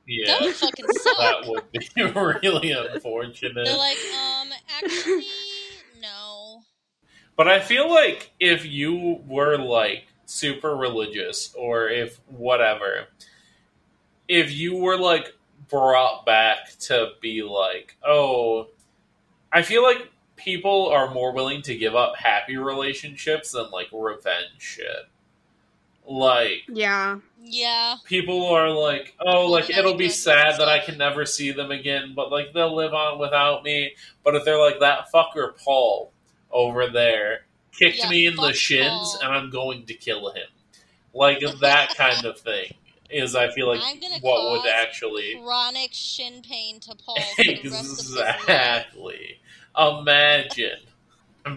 [0.06, 1.18] Yeah, that would fucking suck.
[1.18, 3.54] that would be really unfortunate.
[3.66, 4.50] They're like, um,
[4.84, 5.24] actually, no.
[7.36, 13.08] But I feel like if you were like super religious or if whatever,
[14.28, 15.34] if you were like
[15.70, 18.68] brought back to be like, oh,
[19.52, 24.60] I feel like people are more willing to give up happy relationships than like revenge
[24.60, 25.08] shit.
[26.06, 30.98] Like, Yeah, Yeah, people are like, oh, like Yeah, it'll be sad that I can
[30.98, 33.94] never see them again, but like they'll live on without me.
[34.24, 36.12] But if they're like that fucker Paul
[36.52, 40.48] over there kicked Yeah, me in the shins and I'm going to kill him,
[41.14, 42.74] like that kind of thing
[43.10, 43.82] is I feel like
[44.22, 48.36] what would actually chronic shin pain to Paul for the rest of his life.
[48.40, 49.40] exactly
[49.78, 50.80] imagine.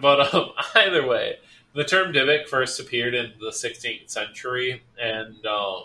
[0.01, 1.37] But um, either way,
[1.73, 5.83] the term Dybbuk first appeared in the 16th century, and um,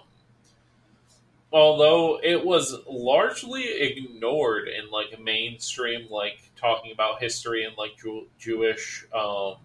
[1.52, 8.28] although it was largely ignored in like mainstream, like talking about history and like Jew-
[8.38, 9.56] Jewish um,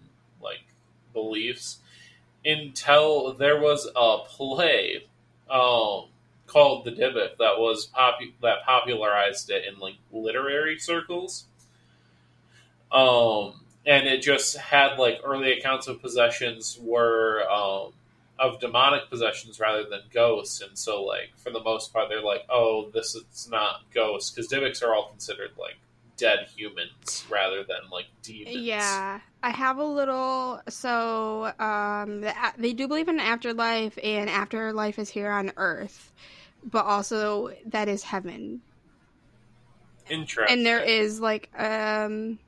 [0.42, 0.64] like
[1.12, 1.78] beliefs,
[2.44, 5.04] until there was a play
[5.50, 6.06] um,
[6.46, 11.44] called the Dybbuk that was popu- that popularized it in like literary circles.
[12.90, 17.92] Um, and it just had like early accounts of possessions were um,
[18.38, 22.44] of demonic possessions rather than ghosts, and so like for the most part they're like,
[22.48, 25.76] oh, this is not ghosts because Dybbuk's are all considered like
[26.16, 28.56] dead humans rather than like demons.
[28.56, 29.20] yeah.
[29.42, 30.60] I have a little.
[30.68, 36.12] So, um, the, they do believe in an afterlife, and afterlife is here on Earth,
[36.64, 38.62] but also that is heaven.
[40.08, 40.56] Interesting.
[40.56, 42.38] and there is like um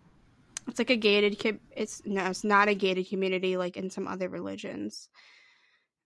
[0.68, 4.28] it's like a gated it's no it's not a gated community like in some other
[4.28, 5.08] religions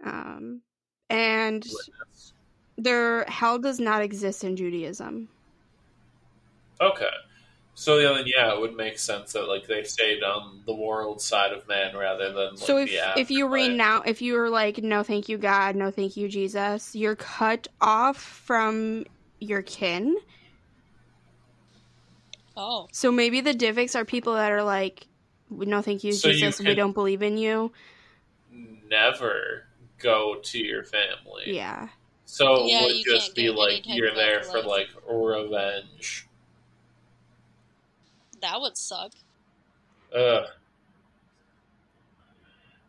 [0.04, 0.62] um
[1.10, 2.32] and Witness.
[2.78, 5.28] their hell does not exist in judaism.
[6.80, 7.06] Okay.
[7.74, 11.22] So yeah, then yeah, it would make sense that like they stayed on the world
[11.22, 14.50] side of man rather than like, so if the if you renounce if you were
[14.50, 15.74] like no thank you god.
[15.74, 19.04] No thank you jesus you're cut off from
[19.40, 20.16] your kin.
[22.56, 25.06] Oh, so maybe the dybbuks are people that are like
[25.48, 27.72] no thank you So you jesus we don't believe in you.
[28.88, 29.64] Never
[30.02, 31.44] go to your family.
[31.46, 31.88] yeah
[32.24, 36.28] So Yeah, it would just be like you're there for like revenge.
[38.40, 39.12] that would suck.
[40.14, 40.44] Ugh.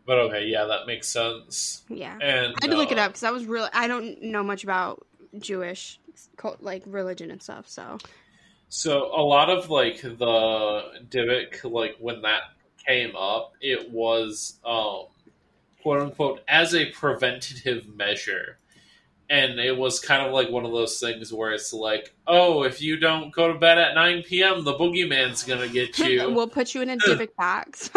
[0.05, 1.83] But okay, yeah, that makes sense.
[1.89, 4.21] yeah And I had to look it uh, up because I was really I don't
[4.21, 5.05] know much about
[5.39, 5.99] Jewish
[6.37, 7.69] cult, like religion and stuff.
[7.69, 7.97] So
[8.69, 12.41] So a lot of like the Dybbuk, like when that
[12.85, 15.05] came up, it was um,
[15.83, 18.57] quote unquote as a preventative measure.
[19.29, 22.81] And it was kind of like one of those things where it's like, oh, if
[22.81, 26.29] you don't go to bed at 9 p.m., the boogeyman's going to get you.
[26.31, 27.89] we'll put you in a Dybbuk box.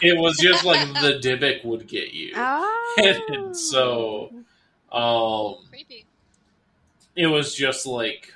[0.00, 2.32] it was just like the Dybbuk would get you.
[2.36, 2.94] oh.
[2.98, 4.30] And so,
[4.92, 6.06] um, Creepy.
[7.16, 8.32] it was just like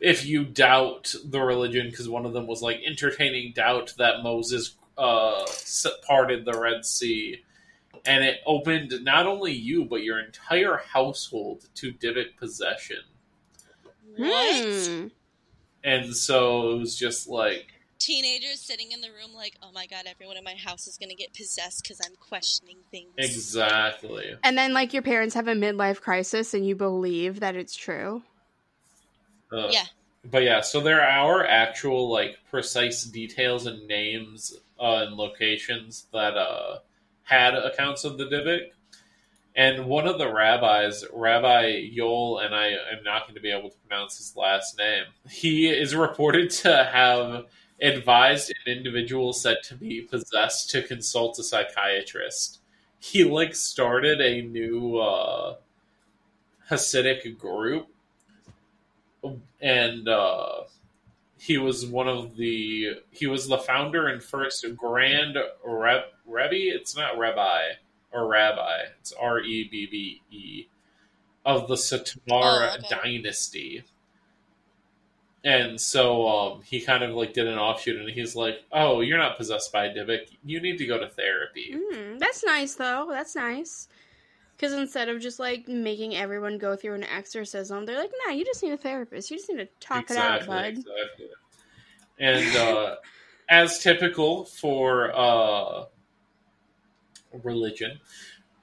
[0.00, 4.74] if you doubt the religion because one of them was like entertaining doubt that moses
[4.98, 5.44] uh
[6.06, 7.42] parted the red sea
[8.06, 12.98] and it opened not only you but your entire household to dybbuk possession
[14.16, 14.64] What?
[14.86, 15.06] Hmm.
[15.82, 17.70] and so it was just like
[18.00, 21.14] Teenagers sitting in the room like, oh my god, everyone in my house is gonna
[21.14, 23.08] get possessed because I'm questioning things.
[23.16, 27.74] exactly And then like your parents have a midlife crisis and you believe that it's
[27.74, 28.22] true.
[29.50, 29.84] Uh, Yeah.
[30.30, 36.36] But yeah, so there are actual like precise details and names uh, and locations that
[36.36, 36.78] uh,
[37.24, 38.70] had accounts of the Dybbuk.
[39.56, 43.70] And one of the rabbis, Rabbi Yoel, and I am not going to be able
[43.70, 47.44] to pronounce his last name, he is reported to have
[47.80, 52.60] advised an individual said to be possessed to consult a psychiatrist.
[52.98, 55.56] He like started a new uh,
[56.68, 57.88] Hasidic group
[59.60, 60.62] and uh,
[61.38, 66.74] he was one of the he was the founder and first grand Reb, Rebbe.
[66.74, 67.62] It's not Rabbi
[68.12, 68.82] or Rabbi.
[69.00, 70.66] It's R E B B E
[71.44, 72.86] of the Satmar Oh, okay.
[72.88, 73.84] dynasty.
[75.44, 79.18] And so um, he kind of like did an offshoot, and he's like, "Oh, you're
[79.18, 80.20] not possessed by a Dybbuk.
[80.42, 83.08] You need to go to therapy." Mm, that's nice though.
[83.10, 83.88] That's nice.
[84.56, 88.42] Because instead of just like making everyone go through an exorcism, they're like, "Nah, you
[88.46, 89.30] just need a therapist.
[89.30, 91.28] You just need to talk it out, bud." Exactly.
[92.18, 92.96] And uh,
[93.50, 95.84] as typical for uh,
[97.42, 98.00] religion,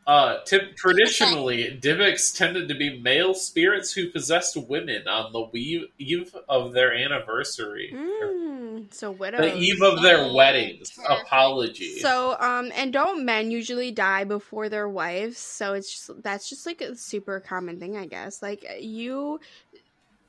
[0.07, 5.87] uh, tip, traditionally, Dybbuks tended to be male spirits who possessed women on the eve,
[5.99, 7.93] eve of their anniversary.
[7.95, 9.41] Mm, so widows.
[9.41, 10.91] The eve of their Oh, weddings.
[10.91, 11.27] perfect.
[11.27, 11.99] Apology.
[11.99, 15.37] So, um, and don't men usually die before their wives?
[15.37, 18.41] So it's just that's just like a super common thing, I guess.
[18.41, 19.39] Like you,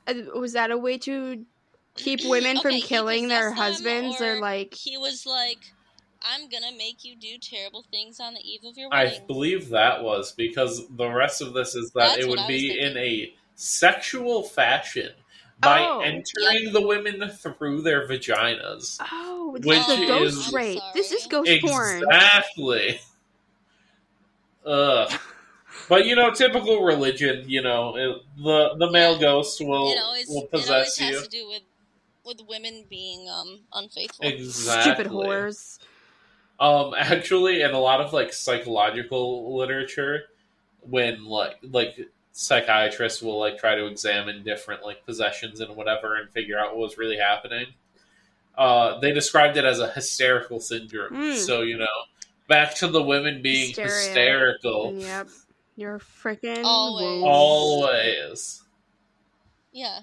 [0.07, 1.43] uh, was that a way to
[1.95, 4.75] keep women from Okay, he killing their husbands, or, or like?
[4.75, 5.59] He was like,
[6.23, 9.21] I'm gonna make you do terrible things on the eve of your wedding.
[9.21, 12.69] I believe that was because the rest of this is that That's it would be
[12.69, 12.91] thinking.
[12.91, 15.11] in a sexual fashion
[15.59, 15.99] by Oh.
[16.01, 18.97] entering the women through their vaginas.
[19.11, 20.81] Oh, this Which is the ghost is- rape.
[20.93, 22.03] This is I'm ghost porn.
[22.03, 22.99] Exactly.
[24.65, 25.11] Ugh.
[25.89, 27.43] But you know, typical religion.
[27.49, 31.09] You know, it, the the male ghost will it always, will it always possess has
[31.09, 31.21] you.
[31.23, 31.63] to do with
[32.23, 34.25] with women being um unfaithful.
[34.25, 34.93] Exactly.
[34.93, 35.79] Stupid whores.
[36.59, 40.23] Um, actually, in a lot of like psychological literature,
[40.81, 46.29] when like like psychiatrists will like try to examine different like possessions and whatever and
[46.31, 47.67] figure out what was really happening,
[48.57, 51.13] uh, they described it as a hysterical syndrome.
[51.13, 51.37] Mm.
[51.37, 51.85] So you know,
[52.47, 53.89] back to the women being Hysteria.
[53.89, 54.93] hysterical.
[54.95, 55.27] Yep.
[55.75, 57.23] You're freaking Always.
[57.23, 58.63] Always.
[59.71, 60.01] yeah,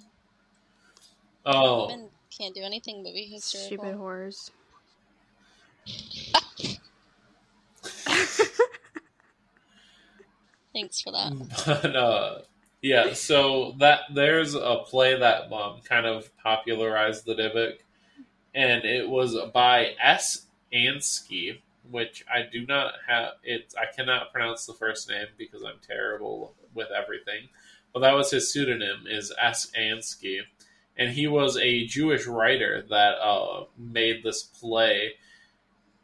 [1.46, 3.84] Oh, women can't do anything but be hysterical.
[3.84, 4.50] Stupid whores.
[10.72, 11.32] Thanks for that.
[11.82, 12.38] but uh,
[12.82, 13.12] yeah.
[13.12, 17.78] So that there's a play that um, kind of popularized the Dybbuk,
[18.54, 20.46] and it was by S.
[20.72, 21.58] Ansky,
[21.90, 23.32] which I do not have.
[23.42, 27.48] It I cannot pronounce the first name because I'm terrible with everything.
[27.92, 29.72] But that was his pseudonym is S.
[29.76, 30.38] Ansky,
[30.96, 35.14] and he was a Jewish writer that uh, made this play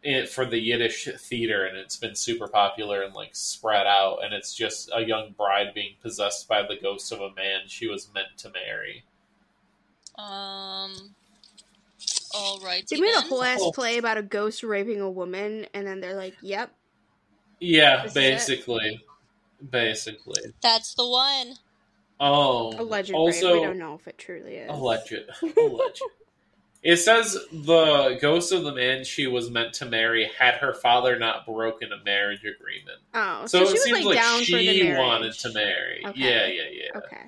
[0.07, 4.19] it, for the Yiddish theater, and it's been super popular and like spread out.
[4.25, 7.89] And it's just a young bride being possessed by the ghost of a man she
[7.89, 9.05] was meant to marry.
[10.19, 11.15] Um.
[12.35, 12.87] All right.
[12.89, 13.29] They made a then.
[13.29, 13.73] whole ass Oh.
[13.73, 16.71] play about a ghost raping a woman, and then they're like, "Yep,
[17.61, 18.21] Yeah, This is it?
[18.21, 19.05] basically,
[19.71, 20.43] basically.
[20.63, 21.55] That's the one.
[22.21, 24.71] Oh, alleged also rape." We don't know if it truly is.
[24.71, 25.15] alleged,
[25.57, 26.03] alleged.
[26.83, 31.19] It says the ghost of the man she was meant to marry had her father
[31.19, 33.01] not broken a marriage agreement.
[33.13, 36.03] Oh, So, so, it was seems like, like, down for the she wanted to marry.
[36.07, 36.21] Okay.
[36.21, 36.99] Yeah, yeah, yeah.
[36.99, 37.23] Okay,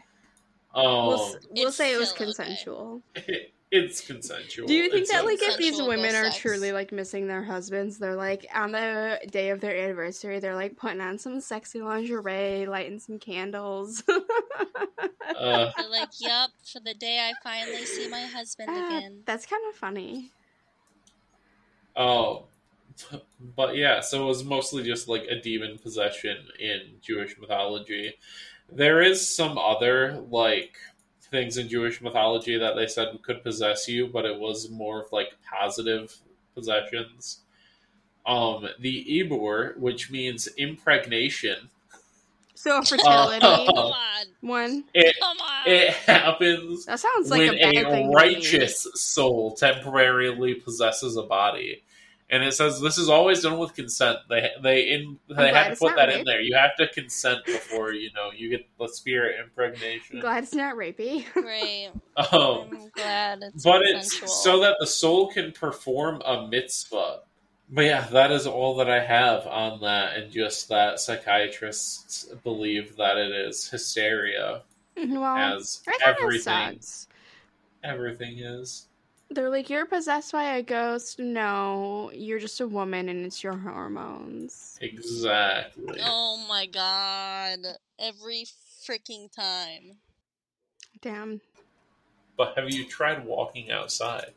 [0.75, 3.03] Um, we'll, we'll say it was consensual.
[3.17, 3.53] okay.
[3.71, 3.85] consensual.
[3.87, 4.67] it's consensual.
[4.67, 6.37] Do you think It's that like if these women are sex.
[6.39, 10.77] truly like missing their husbands, they're like on the day of their anniversary, they're like
[10.77, 14.03] putting on some sexy lingerie, lighting some candles.
[14.09, 19.47] uh, They're like, "Yup, for the day I finally see my husband Ah, again." That's
[19.47, 20.33] kind of funny.
[21.97, 22.45] Oh,
[23.57, 28.15] but yeah, so it was mostly just like a demon possession in Jewish mythology.
[28.71, 30.77] There is some other like
[31.31, 35.13] things in Jewish mythology that they said could possess you, but it was more of
[35.13, 36.17] like positive
[36.55, 37.41] possessions.
[38.27, 41.71] Um, the Ibbur, which means impregnation,
[42.55, 43.67] So a fertility Oh.
[43.67, 44.85] Come on, one.
[44.93, 45.63] it come on.
[45.67, 48.13] it happens That sounds like when a bad a thing.
[48.13, 51.83] righteous soul temporarily possesses a body.
[52.31, 54.19] And it says this is always done with consent.
[54.29, 56.41] They they in they had to put not that in there.
[56.43, 60.21] You have to consent before you know you get the spirit impregnation.
[60.21, 61.25] Glad it's not rapey.
[61.33, 61.89] Great.
[62.17, 64.25] Um, I'm glad it's but consensual.
[64.25, 67.21] it's so that the soul can perform a mitzvah.
[67.71, 72.97] But yeah, that is all that I have on that, and just that psychiatrists believe
[72.97, 74.63] that it is hysteria,
[74.97, 76.81] well, as everything
[77.85, 78.88] everything is.
[79.31, 81.19] They're like, you're possessed by a ghost.
[81.19, 84.79] No, you're just a woman, and it's your hormones.
[84.81, 86.01] Exactly.
[86.03, 87.59] Oh my god.
[87.99, 88.47] Every
[88.87, 89.99] freaking time.
[91.03, 91.41] Damn.
[92.37, 94.33] But have you tried walking outside?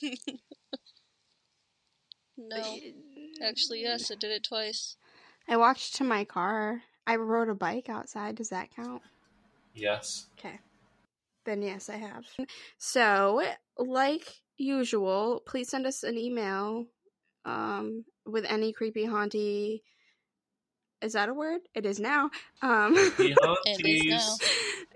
[2.36, 2.56] No.
[2.56, 4.96] Uh, Actually, yes, I did it twice.
[5.48, 6.82] I walked to my car.
[7.06, 8.36] I rode a bike outside.
[8.36, 9.02] Does that count?
[9.74, 10.26] Yes.
[10.38, 10.58] Okay.
[11.44, 12.24] Then yes, I have.
[12.78, 13.42] So,
[13.78, 14.26] like
[14.56, 16.86] usual, please send us an email
[17.44, 19.82] um, with any creepy haunty.
[21.02, 21.60] Is that a word?
[21.74, 22.30] It is now.
[22.62, 22.94] Um,
[23.66, 24.36] It is now.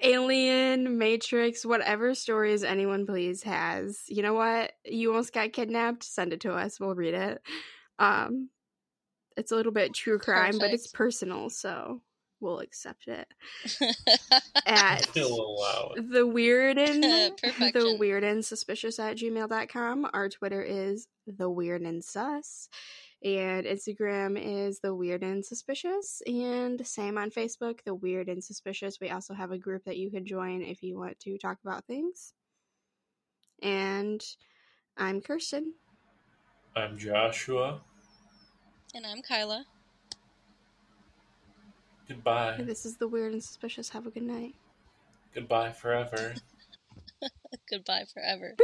[0.01, 4.01] Alien, Matrix, whatever stories anyone please has.
[4.07, 4.73] You know what?
[4.85, 6.05] You almost got kidnapped.
[6.05, 6.79] Send it to us.
[6.81, 7.43] We'll read it.
[7.99, 8.49] Um,
[9.37, 12.01] it's a little bit true crime, but it's personal, so
[12.41, 13.27] we'll accept it.
[14.67, 17.99] At He'll the weird and the Perfection.
[17.99, 20.11] weird and suspicious at gmail.com.
[20.13, 22.69] Our Twitter is the weird and sus.
[23.25, 26.23] And Instagram is the weird and suspicious.
[26.27, 29.01] And same on Facebook, the weird and suspicious.
[29.01, 31.85] We also have a group that you can join if you want to talk about
[31.87, 32.33] things.
[33.61, 34.23] And
[34.97, 35.75] I'm Kirsten.
[36.77, 37.81] I'm Joshua.
[38.95, 39.65] and I'm Kyla.
[42.09, 42.57] Goodbye.
[42.63, 43.91] This is the weird and suspicious.
[43.91, 44.55] Have a good night.
[45.35, 46.35] Goodbye forever.
[47.71, 48.55] Goodbye forever.